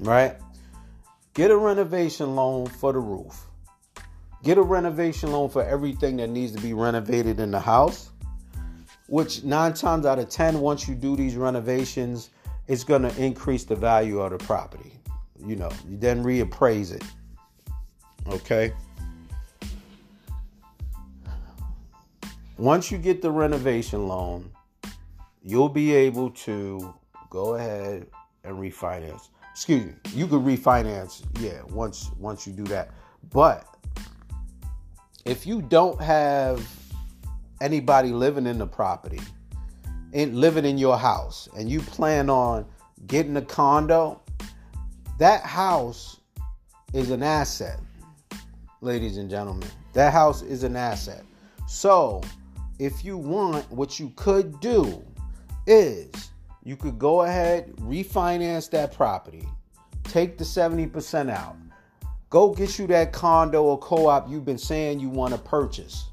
right? 0.00 0.36
Get 1.34 1.50
a 1.50 1.56
renovation 1.56 2.34
loan 2.34 2.66
for 2.66 2.92
the 2.92 2.98
roof. 2.98 3.46
Get 4.42 4.58
a 4.58 4.62
renovation 4.62 5.32
loan 5.32 5.48
for 5.48 5.64
everything 5.64 6.16
that 6.16 6.28
needs 6.28 6.52
to 6.52 6.60
be 6.60 6.72
renovated 6.72 7.40
in 7.40 7.50
the 7.50 7.60
house. 7.60 8.10
Which 9.08 9.44
nine 9.44 9.74
times 9.74 10.06
out 10.06 10.18
of 10.18 10.28
ten, 10.28 10.60
once 10.60 10.88
you 10.88 10.94
do 10.94 11.14
these 11.14 11.36
renovations, 11.36 12.30
it's 12.66 12.82
going 12.82 13.02
to 13.02 13.22
increase 13.22 13.64
the 13.64 13.76
value 13.76 14.20
of 14.20 14.32
the 14.32 14.38
property. 14.38 14.92
You 15.44 15.56
know, 15.56 15.70
you 15.88 15.96
then 15.96 16.24
reappraise 16.24 16.92
it. 16.92 17.04
Okay? 18.28 18.72
Once 22.58 22.90
you 22.90 22.96
get 22.96 23.20
the 23.20 23.30
renovation 23.30 24.08
loan, 24.08 24.50
you'll 25.42 25.68
be 25.68 25.94
able 25.94 26.30
to 26.30 26.94
go 27.28 27.54
ahead 27.54 28.06
and 28.44 28.56
refinance. 28.56 29.28
Excuse 29.52 29.84
me, 29.84 29.92
you 30.14 30.26
could 30.26 30.40
refinance, 30.40 31.22
yeah, 31.38 31.60
once 31.68 32.10
once 32.18 32.46
you 32.46 32.52
do 32.52 32.64
that. 32.64 32.90
But 33.30 33.66
if 35.26 35.46
you 35.46 35.60
don't 35.60 36.00
have 36.00 36.66
anybody 37.60 38.10
living 38.10 38.46
in 38.46 38.58
the 38.58 38.66
property, 38.66 39.20
in 40.12 40.40
living 40.40 40.64
in 40.64 40.78
your 40.78 40.96
house, 40.96 41.48
and 41.56 41.68
you 41.68 41.80
plan 41.80 42.30
on 42.30 42.64
getting 43.06 43.36
a 43.36 43.42
condo, 43.42 44.22
that 45.18 45.42
house 45.42 46.20
is 46.94 47.10
an 47.10 47.22
asset, 47.22 47.78
ladies 48.80 49.18
and 49.18 49.28
gentlemen. 49.28 49.68
That 49.92 50.12
house 50.12 50.42
is 50.42 50.62
an 50.62 50.76
asset. 50.76 51.24
So, 51.66 52.22
if 52.78 53.04
you 53.04 53.16
want, 53.16 53.70
what 53.70 53.98
you 53.98 54.12
could 54.16 54.60
do 54.60 55.04
is 55.66 56.30
you 56.62 56.76
could 56.76 56.98
go 56.98 57.22
ahead, 57.22 57.72
refinance 57.76 58.70
that 58.70 58.92
property, 58.92 59.46
take 60.04 60.38
the 60.38 60.44
70% 60.44 61.30
out, 61.30 61.56
go 62.30 62.52
get 62.52 62.78
you 62.78 62.86
that 62.88 63.12
condo 63.12 63.62
or 63.62 63.78
co 63.78 64.08
op 64.08 64.28
you've 64.28 64.44
been 64.44 64.58
saying 64.58 65.00
you 65.00 65.08
want 65.08 65.32
to 65.32 65.40
purchase. 65.40 66.08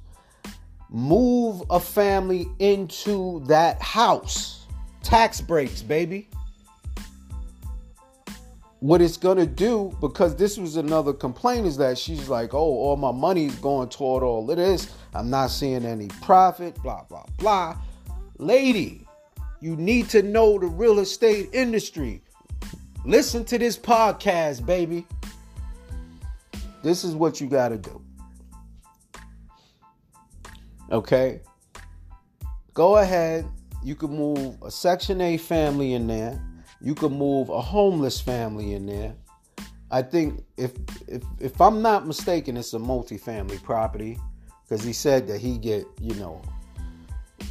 Move 0.89 1.63
a 1.71 1.80
family 1.80 2.47
into 2.60 3.43
that 3.47 3.82
house. 3.82 4.67
Tax 5.02 5.41
breaks, 5.41 5.82
baby. 5.82 6.30
What 8.84 9.02
it's 9.02 9.15
gonna 9.15 9.46
do, 9.46 9.96
because 10.02 10.36
this 10.36 10.58
was 10.58 10.76
another 10.76 11.13
complaint, 11.13 11.65
is 11.65 11.78
that 11.78 11.98
she's 11.98 12.28
like, 12.28 12.54
oh, 12.54 12.58
all 12.58 12.98
my 12.98 13.13
money's 13.13 13.56
going 13.56 13.88
toward 13.88 14.24
all 14.24 14.52
of 14.52 14.58
this. 14.58 14.93
I'm 15.13 15.30
not 15.30 15.52
seeing 15.52 15.86
any 15.86 16.10
profit, 16.22 16.76
blah, 16.84 17.06
blah, 17.06 17.24
blah. 17.38 17.78
Lady, 18.39 19.08
you 19.62 19.78
need 19.78 20.10
to 20.10 20.22
know 20.22 20.60
the 20.60 20.65
real 20.65 21.00
estate 21.00 21.50
industry. 21.54 22.22
Listen 23.06 23.46
to 23.46 23.58
this 23.58 23.78
podcast, 23.78 24.65
baby. 24.65 25.08
This 26.84 27.06
is 27.06 27.15
what 27.15 27.39
you 27.39 27.48
got 27.48 27.69
to 27.69 27.78
do. 27.78 28.02
Okay? 30.91 31.39
Go 32.74 32.98
ahead. 32.98 33.46
You 33.82 33.96
can 33.96 34.10
move 34.10 34.58
a 34.62 34.69
Section 34.69 35.22
8 35.22 35.38
family 35.38 35.93
in 35.93 36.06
there. 36.06 36.38
You 36.84 36.93
can 36.93 37.17
move 37.17 37.50
a 37.50 37.62
homeless 37.62 38.19
family 38.19 38.74
in 38.74 38.86
there. 38.86 39.15
I 39.89 40.02
think 40.02 40.43
if 40.58 40.74
if 41.08 41.24
if 41.39 41.62
I'm 41.62 41.82
not 41.82 42.06
mistaken, 42.06 42.58
it's 42.58 42.74
a 42.74 42.80
multi-family 42.80 43.60
property 43.60 44.19
because 44.63 44.84
he 44.84 44.91
said 44.91 45.28
that 45.28 45.39
he 45.39 45.58
get 45.58 45.86
you 46.02 46.13
know 46.15 46.41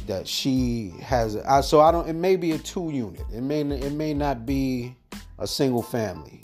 that 0.05 0.27
she 0.27 0.93
has. 1.01 1.35
I, 1.35 1.61
so 1.61 1.81
I 1.81 1.91
don't. 1.91 2.07
It 2.07 2.13
may 2.13 2.35
be 2.35 2.51
a 2.51 2.59
two 2.59 2.91
unit. 2.91 3.23
It 3.33 3.41
may 3.41 3.61
it 3.61 3.93
may 3.93 4.13
not 4.13 4.45
be 4.45 4.95
a 5.39 5.47
single 5.47 5.81
family. 5.81 6.43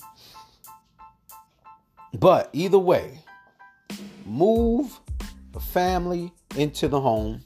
But 2.17 2.49
either 2.53 2.79
way, 2.79 3.19
move 4.25 4.99
a 5.53 5.59
family 5.59 6.33
into 6.55 6.87
the 6.87 6.99
home. 6.99 7.43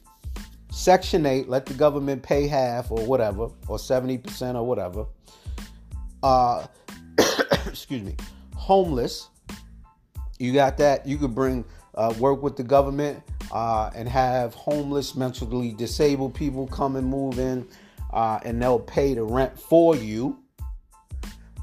Section 0.74 1.24
8, 1.24 1.48
let 1.48 1.66
the 1.66 1.74
government 1.74 2.20
pay 2.20 2.48
half 2.48 2.90
or 2.90 3.06
whatever, 3.06 3.44
or 3.68 3.78
70% 3.78 4.56
or 4.56 4.66
whatever. 4.66 5.06
Uh, 6.20 6.66
excuse 7.66 8.02
me. 8.02 8.16
Homeless, 8.56 9.28
you 10.40 10.52
got 10.52 10.76
that. 10.78 11.06
You 11.06 11.16
could 11.16 11.32
bring, 11.32 11.64
uh, 11.94 12.12
work 12.18 12.42
with 12.42 12.56
the 12.56 12.64
government 12.64 13.22
uh, 13.52 13.90
and 13.94 14.08
have 14.08 14.52
homeless, 14.54 15.14
mentally 15.14 15.74
disabled 15.74 16.34
people 16.34 16.66
come 16.66 16.96
and 16.96 17.06
move 17.06 17.38
in, 17.38 17.68
uh, 18.12 18.40
and 18.44 18.60
they'll 18.60 18.80
pay 18.80 19.14
the 19.14 19.22
rent 19.22 19.56
for 19.56 19.94
you. 19.94 20.40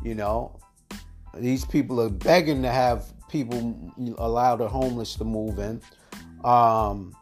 You 0.05 0.15
know, 0.15 0.57
these 1.37 1.65
people 1.65 1.99
are 1.99 2.09
begging 2.09 2.61
to 2.61 2.69
have 2.69 3.11
people 3.27 3.93
allow 4.19 4.55
the 4.55 4.69
homeless 4.69 5.15
to 5.15 5.25
move 5.25 5.59
in, 5.59 5.81
um, 6.45 7.13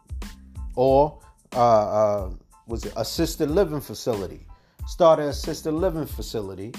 or 0.76 1.18
uh, 1.54 1.58
uh, 1.58 2.30
was 2.66 2.84
it 2.84 2.92
assisted 2.96 3.50
living 3.50 3.80
facility? 3.80 4.46
Start 4.86 5.18
an 5.18 5.28
assisted 5.28 5.72
living 5.72 6.06
facility, 6.06 6.72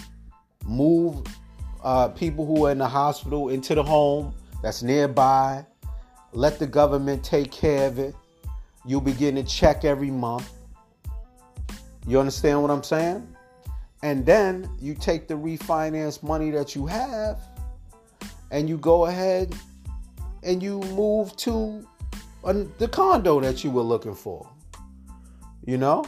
move 0.65 1.25
uh, 1.84 2.10
people 2.10 2.45
who 2.45 2.65
are 2.65 2.71
in 2.71 2.77
the 2.77 2.88
hospital 2.88 3.49
into 3.49 3.75
the 3.75 3.84
home 3.84 4.34
that's 4.62 4.84
nearby 4.84 5.65
let 6.34 6.60
the 6.60 6.67
government 6.67 7.23
take 7.23 7.51
care 7.51 7.88
of 7.88 7.99
it. 7.99 8.15
You'll 8.86 9.01
be 9.01 9.13
getting 9.13 9.38
a 9.38 9.43
check 9.43 9.84
every 9.84 10.12
month. 10.12 10.49
You 12.07 12.19
understand 12.19 12.62
what 12.62 12.71
I'm 12.71 12.84
saying? 12.84 13.27
And 14.01 14.25
then 14.25 14.69
you 14.79 14.95
take 14.95 15.27
the 15.27 15.36
refinance 15.36 16.23
money 16.23 16.49
that 16.51 16.75
you 16.75 16.88
have 16.88 17.39
and 18.49 18.67
you 18.67 18.77
go 18.77 19.05
ahead 19.05 19.53
and 20.43 20.63
you 20.63 20.79
move 20.95 21.36
to 21.38 21.86
the 22.43 22.89
condo 22.91 23.39
that 23.41 23.63
you 23.63 23.69
were 23.69 23.84
looking 23.84 24.15
for. 24.15 24.49
You 25.65 25.78
know? 25.78 26.06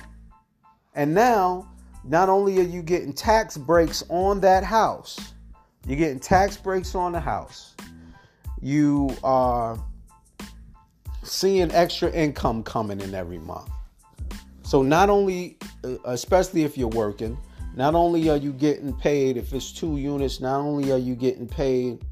And 0.96 1.14
now, 1.14 1.70
not 2.04 2.30
only 2.30 2.60
are 2.60 2.64
you 2.64 2.82
getting 2.82 3.14
tax 3.14 3.58
breaks 3.58 4.04
on 4.10 4.40
that 4.42 4.64
house, 4.64 5.34
you're 5.88 5.98
getting 5.98 6.20
tax 6.20 6.58
breaks 6.58 6.96
on 6.96 7.12
the 7.12 7.20
house. 7.20 7.76
You 8.62 9.16
are 9.24 9.78
seeing 11.24 11.72
extra 11.72 12.12
income 12.12 12.64
coming 12.64 13.02
in 13.02 13.14
every 13.14 13.40
month. 13.40 13.70
So 14.64 14.82
not 14.82 15.10
only, 15.10 15.58
uh, 15.84 15.98
especially 16.06 16.64
if 16.64 16.78
you're 16.78 16.88
working, 16.88 17.38
not 17.76 17.96
only 17.96 18.30
are 18.30 18.38
you 18.38 18.54
getting 18.54 18.94
paid 18.94 19.38
if 19.38 19.54
it's 19.54 19.72
two 19.72 19.98
units, 19.98 20.40
not 20.40 20.60
only 20.60 20.92
are 20.92 20.98
you 20.98 21.16
getting 21.16 21.48
paid, 21.48 22.04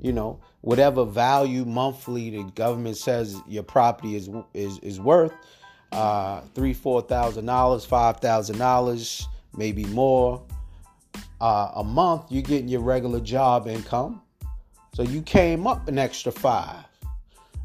you 0.00 0.12
know, 0.12 0.40
whatever 0.60 1.04
value 1.04 1.64
monthly 1.64 2.30
the 2.30 2.44
government 2.52 2.96
says 2.96 3.40
your 3.46 3.62
property 3.62 4.14
is 4.14 4.28
is 4.54 4.78
is 4.80 5.00
worth, 5.00 5.32
uh, 5.92 6.42
three, 6.54 6.72
four 6.72 7.02
thousand 7.02 7.46
dollars, 7.46 7.84
five 7.84 8.18
thousand 8.18 8.58
dollars, 8.58 9.26
maybe 9.56 9.84
more. 9.84 10.42
Uh, 11.40 11.72
a 11.76 11.84
month, 11.84 12.26
you're 12.28 12.42
getting 12.42 12.68
your 12.68 12.82
regular 12.82 13.20
job 13.20 13.66
income. 13.66 14.20
So 14.94 15.02
you 15.02 15.22
came 15.22 15.66
up 15.66 15.88
an 15.88 15.98
extra 15.98 16.30
five 16.30 16.84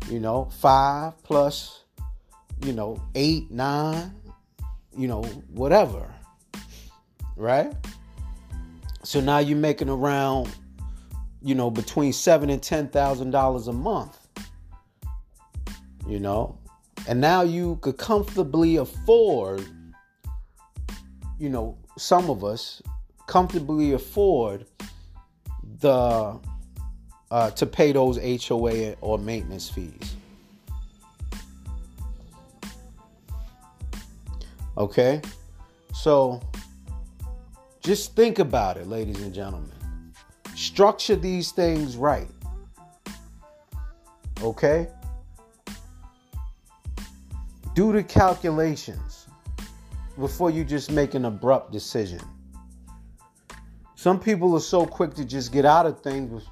you 0.10 0.20
know, 0.20 0.46
five 0.60 1.22
plus, 1.24 1.84
you 2.64 2.74
know, 2.74 3.02
eight, 3.16 3.50
nine, 3.52 4.14
you 4.96 5.08
know, 5.08 5.24
whatever. 5.54 6.14
Right? 7.36 7.74
So 9.04 9.20
now 9.20 9.40
you're 9.40 9.58
making 9.58 9.90
around, 9.90 10.50
you 11.42 11.56
know, 11.56 11.70
between 11.70 12.14
seven 12.14 12.50
and 12.50 12.62
ten 12.62 12.88
thousand 12.88 13.32
dollars 13.32 13.68
a 13.68 13.74
month. 13.74 14.18
You 16.08 16.20
know? 16.20 16.58
And 17.08 17.22
now 17.22 17.42
you 17.42 17.78
could 17.82 17.98
comfortably 17.98 18.78
afford, 18.78 19.66
you 21.38 21.50
know, 21.50 21.78
some 21.98 22.30
of 22.30 22.44
us 22.44 22.82
comfortably 23.28 23.94
afford 23.94 24.66
the 25.80 26.40
uh, 27.32 27.52
to 27.52 27.66
pay 27.66 27.92
those 27.92 28.18
HOA 28.18 28.96
or 29.02 29.18
maintenance 29.18 29.70
fees. 29.70 30.16
Okay? 34.78 35.22
So 35.94 36.42
just 37.82 38.16
think 38.16 38.40
about 38.40 38.78
it, 38.78 38.88
ladies 38.88 39.22
and 39.22 39.34
gentlemen. 39.34 39.72
Structure 40.56 41.16
these 41.16 41.52
things 41.52 41.98
right. 41.98 42.28
Okay? 44.42 44.88
Do 47.76 47.92
the 47.92 48.04
calculations 48.04 49.28
before 50.18 50.50
you 50.50 50.64
just 50.64 50.92
make 50.92 51.14
an 51.14 51.26
abrupt 51.26 51.72
decision. 51.72 52.22
Some 53.96 54.20
people 54.20 54.56
are 54.56 54.62
so 54.62 54.86
quick 54.86 55.14
to 55.16 55.26
just 55.26 55.52
get 55.52 55.66
out 55.66 55.86
of 55.86 56.02
things 56.02 56.44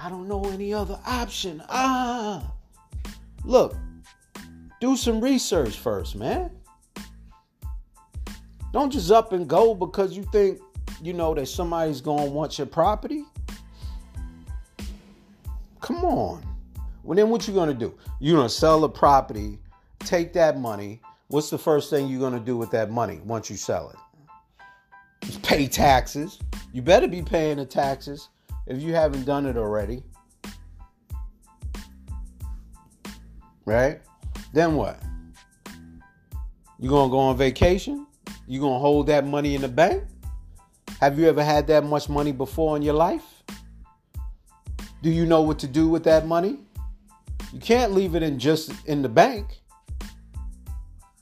I 0.00 0.08
don't 0.08 0.28
know 0.28 0.44
any 0.44 0.72
other 0.72 0.98
option. 1.04 1.62
Ah. 1.68 2.52
Look, 3.44 3.74
do 4.80 4.96
some 4.96 5.20
research 5.20 5.76
first, 5.76 6.14
man. 6.14 6.52
Don't 8.72 8.92
just 8.92 9.10
up 9.10 9.32
and 9.32 9.48
go 9.48 9.74
because 9.74 10.16
you 10.16 10.22
think, 10.30 10.60
you 11.02 11.12
know, 11.12 11.34
that 11.34 11.46
somebody's 11.46 12.00
going 12.00 12.26
to 12.26 12.30
want 12.30 12.58
your 12.58 12.66
property. 12.68 13.24
Come 15.80 16.04
on. 16.04 16.46
Well, 17.02 17.16
then 17.16 17.30
what 17.30 17.48
you 17.48 17.54
going 17.54 17.70
to 17.70 17.74
do? 17.74 17.94
You're 18.20 18.36
going 18.36 18.48
to 18.48 18.54
sell 18.54 18.80
the 18.80 18.88
property, 18.88 19.58
take 20.00 20.32
that 20.34 20.58
money. 20.58 21.00
What's 21.28 21.50
the 21.50 21.58
first 21.58 21.90
thing 21.90 22.08
you're 22.08 22.20
going 22.20 22.32
to 22.32 22.40
do 22.40 22.56
with 22.56 22.70
that 22.70 22.90
money 22.90 23.20
once 23.24 23.50
you 23.50 23.56
sell 23.56 23.90
it? 23.90 23.96
pay 25.42 25.66
taxes. 25.66 26.38
You 26.72 26.82
better 26.82 27.08
be 27.08 27.22
paying 27.22 27.56
the 27.56 27.66
taxes 27.66 28.28
if 28.66 28.80
you 28.82 28.94
haven't 28.94 29.24
done 29.24 29.46
it 29.46 29.56
already. 29.56 30.02
Right? 33.64 34.00
Then 34.52 34.74
what? 34.74 35.02
You 36.78 36.88
gonna 36.88 37.10
go 37.10 37.18
on 37.18 37.36
vacation? 37.36 38.06
You 38.46 38.60
gonna 38.60 38.78
hold 38.78 39.06
that 39.08 39.26
money 39.26 39.54
in 39.54 39.62
the 39.62 39.68
bank? 39.68 40.04
Have 41.00 41.18
you 41.18 41.28
ever 41.28 41.44
had 41.44 41.66
that 41.68 41.84
much 41.84 42.08
money 42.08 42.32
before 42.32 42.76
in 42.76 42.82
your 42.82 42.94
life? 42.94 43.42
Do 45.02 45.10
you 45.10 45.26
know 45.26 45.42
what 45.42 45.58
to 45.60 45.66
do 45.66 45.88
with 45.88 46.04
that 46.04 46.26
money? 46.26 46.58
You 47.52 47.60
can't 47.60 47.92
leave 47.92 48.14
it 48.14 48.22
in 48.22 48.38
just 48.38 48.72
in 48.86 49.02
the 49.02 49.08
bank 49.08 49.60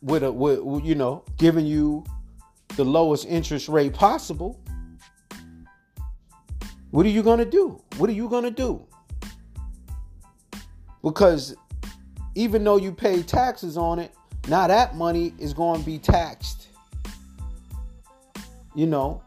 with 0.03 0.23
a 0.23 0.31
with, 0.31 0.85
you 0.85 0.95
know 0.95 1.25
giving 1.39 1.67
you 1.67 2.05
the 2.77 2.85
lowest 2.85 3.27
interest 3.27 3.69
rate 3.69 3.95
possible. 3.95 4.61
What 6.91 7.05
are 7.07 7.11
you 7.11 7.23
going 7.23 7.39
to 7.39 7.45
do? 7.45 7.83
What 7.97 8.09
are 8.09 8.15
you 8.15 8.29
going 8.29 8.45
to 8.45 8.51
do? 8.51 8.87
Because 11.03 11.57
even 12.35 12.65
though 12.65 12.77
you 12.77 12.93
pay 12.93 13.23
taxes 13.23 13.77
on 13.77 13.99
it, 13.99 14.15
now 14.49 14.67
that 14.67 14.95
money 14.95 15.35
is 15.39 15.53
going 15.53 15.81
to 15.81 15.87
be 15.87 15.99
taxed. 15.99 16.69
You 18.75 18.87
know, 18.87 19.23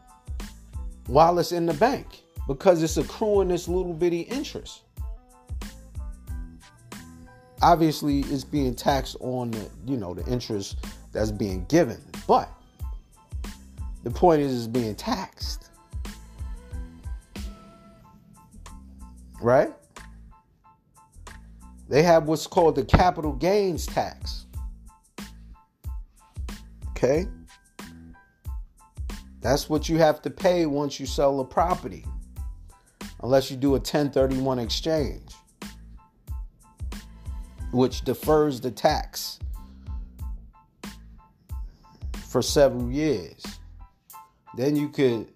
while 1.06 1.38
it's 1.38 1.52
in 1.52 1.66
the 1.66 1.74
bank 1.74 2.22
because 2.46 2.82
it's 2.82 2.96
accruing 2.96 3.48
this 3.48 3.68
little 3.68 3.92
bitty 3.92 4.22
interest. 4.22 4.82
Obviously, 7.62 8.20
it's 8.20 8.44
being 8.44 8.74
taxed 8.74 9.16
on 9.20 9.50
the, 9.50 9.68
you 9.86 9.96
know, 9.96 10.14
the 10.14 10.24
interest 10.30 10.76
that's 11.12 11.30
being 11.30 11.64
given, 11.66 12.00
but 12.26 12.48
the 14.02 14.10
point 14.10 14.40
is, 14.40 14.56
it's 14.56 14.66
being 14.66 14.94
taxed. 14.94 15.68
Right? 19.42 19.72
They 21.88 22.02
have 22.02 22.24
what's 22.24 22.46
called 22.46 22.76
the 22.76 22.84
capital 22.84 23.32
gains 23.32 23.86
tax. 23.86 24.46
Okay? 26.90 27.26
That's 29.40 29.68
what 29.68 29.88
you 29.88 29.96
have 29.98 30.22
to 30.22 30.30
pay 30.30 30.66
once 30.66 31.00
you 31.00 31.06
sell 31.06 31.40
a 31.40 31.44
property, 31.44 32.04
unless 33.22 33.50
you 33.50 33.56
do 33.56 33.70
a 33.70 33.72
1031 33.72 34.58
exchange, 34.58 35.29
which 37.72 38.02
defers 38.02 38.60
the 38.60 38.70
tax 38.70 39.38
for 42.28 42.42
several 42.42 42.90
years. 42.90 43.42
Then 44.56 44.76
you 44.76 44.88
could, 44.88 45.28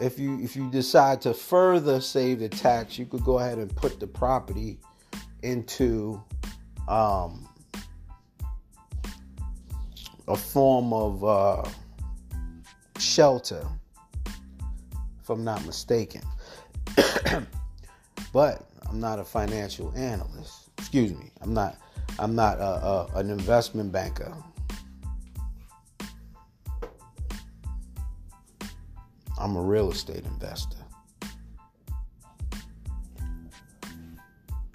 if 0.00 0.18
you 0.18 0.40
if 0.42 0.56
you 0.56 0.70
decide 0.70 1.20
to 1.22 1.34
further 1.34 2.00
save 2.00 2.40
the 2.40 2.48
tax, 2.48 2.98
you 2.98 3.06
could 3.06 3.24
go 3.24 3.38
ahead 3.38 3.58
and 3.58 3.74
put 3.74 3.98
the 4.00 4.06
property 4.06 4.78
into 5.42 6.22
um, 6.88 7.48
a 10.28 10.36
form 10.36 10.92
of 10.92 11.24
uh, 11.24 11.68
shelter, 12.98 13.66
if 15.22 15.30
I'm 15.30 15.44
not 15.44 15.64
mistaken. 15.64 16.22
but 18.32 18.68
I'm 18.88 19.00
not 19.00 19.18
a 19.18 19.24
financial 19.24 19.92
analyst. 19.96 20.65
Excuse 20.78 21.12
me. 21.12 21.30
I'm 21.40 21.54
not. 21.54 21.76
I'm 22.18 22.34
not 22.34 22.58
a, 22.58 22.62
a, 22.62 23.10
an 23.16 23.30
investment 23.30 23.92
banker. 23.92 24.34
I'm 29.38 29.56
a 29.56 29.62
real 29.62 29.90
estate 29.90 30.24
investor. 30.24 30.78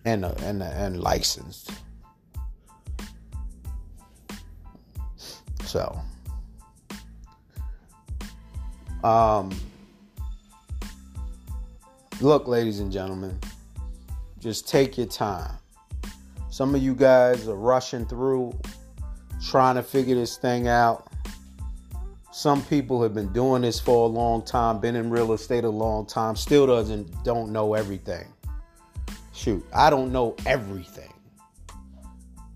And, 0.06 0.26
a, 0.26 0.36
and, 0.44 0.62
a, 0.62 0.66
and 0.66 1.02
licensed. 1.02 1.72
So, 5.66 6.00
um, 9.04 9.52
look, 12.20 12.48
ladies 12.48 12.80
and 12.80 12.92
gentlemen, 12.92 13.40
just 14.40 14.68
take 14.68 14.98
your 14.98 15.08
time. 15.08 15.54
Some 16.62 16.76
of 16.76 16.84
you 16.84 16.94
guys 16.94 17.48
are 17.48 17.56
rushing 17.56 18.06
through, 18.06 18.56
trying 19.44 19.74
to 19.78 19.82
figure 19.82 20.14
this 20.14 20.38
thing 20.38 20.68
out. 20.68 21.12
Some 22.32 22.62
people 22.66 23.02
have 23.02 23.16
been 23.16 23.34
doing 23.34 23.64
this 23.64 23.80
for 23.80 24.06
a 24.06 24.08
long 24.08 24.46
time, 24.46 24.80
been 24.80 24.96
in 24.96 25.10
real 25.10 25.34
estate 25.34 25.64
a 25.64 25.70
long 25.72 26.06
time, 26.06 26.36
still 26.36 26.68
doesn't 26.68 27.24
don't 27.24 27.52
know 27.52 27.74
everything. 27.74 28.32
Shoot, 29.34 29.66
I 29.74 29.90
don't 29.90 30.12
know 30.12 30.36
everything. 30.46 31.12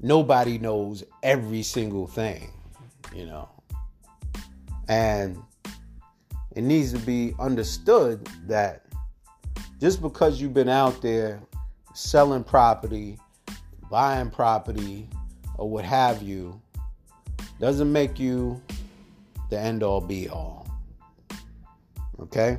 Nobody 0.01 0.59
knows 0.59 1.03
every 1.23 1.63
single 1.63 2.05
thing, 2.05 2.51
you 3.11 3.25
know. 3.25 3.49
And 4.87 5.41
it 6.55 6.61
needs 6.61 6.93
to 6.93 6.99
be 6.99 7.33
understood 7.39 8.29
that 8.45 8.85
just 9.81 9.99
because 9.99 10.39
you've 10.39 10.53
been 10.53 10.69
out 10.69 11.01
there 11.01 11.41
selling 11.95 12.43
property, 12.43 13.17
buying 13.89 14.29
property, 14.29 15.07
or 15.57 15.69
what 15.69 15.85
have 15.85 16.21
you, 16.21 16.61
doesn't 17.59 17.91
make 17.91 18.19
you 18.19 18.61
the 19.49 19.59
end 19.59 19.83
all 19.83 20.01
be 20.01 20.29
all. 20.29 20.67
Okay? 22.19 22.57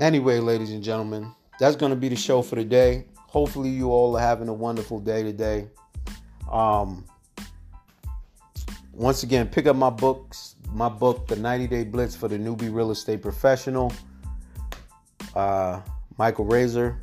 Anyway, 0.00 0.38
ladies 0.38 0.70
and 0.70 0.82
gentlemen, 0.82 1.32
that's 1.58 1.76
going 1.76 1.90
to 1.90 1.96
be 1.96 2.08
the 2.08 2.16
show 2.16 2.40
for 2.42 2.56
today. 2.56 3.04
Hopefully, 3.16 3.68
you 3.68 3.90
all 3.90 4.16
are 4.16 4.20
having 4.20 4.48
a 4.48 4.54
wonderful 4.54 5.00
day 5.00 5.22
today. 5.22 5.68
Um, 6.50 7.04
once 8.92 9.22
again, 9.22 9.48
pick 9.48 9.66
up 9.66 9.76
my 9.76 9.90
books, 9.90 10.54
my 10.72 10.88
book, 10.88 11.26
The 11.26 11.36
90 11.36 11.66
Day 11.66 11.84
Blitz 11.84 12.16
for 12.16 12.28
the 12.28 12.38
Newbie 12.38 12.72
Real 12.72 12.90
Estate 12.90 13.22
Professional. 13.22 13.92
Uh, 15.34 15.80
Michael 16.18 16.46
Razor 16.46 17.00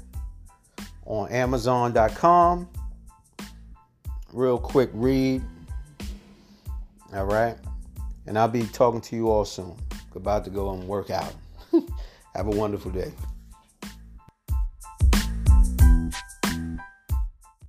on 1.05 1.31
Amazon.com 1.31 2.67
real 4.33 4.57
quick 4.57 4.89
read. 4.93 5.41
All 7.13 7.25
right. 7.25 7.55
And 8.27 8.37
I'll 8.37 8.47
be 8.47 8.63
talking 8.65 9.01
to 9.01 9.15
you 9.15 9.29
all 9.29 9.45
soon. 9.45 9.75
About 10.15 10.45
to 10.45 10.49
go 10.49 10.73
and 10.73 10.87
work 10.87 11.09
out. 11.09 11.33
Have 12.35 12.47
a 12.47 12.51
wonderful 12.51 12.89
day. 12.89 13.11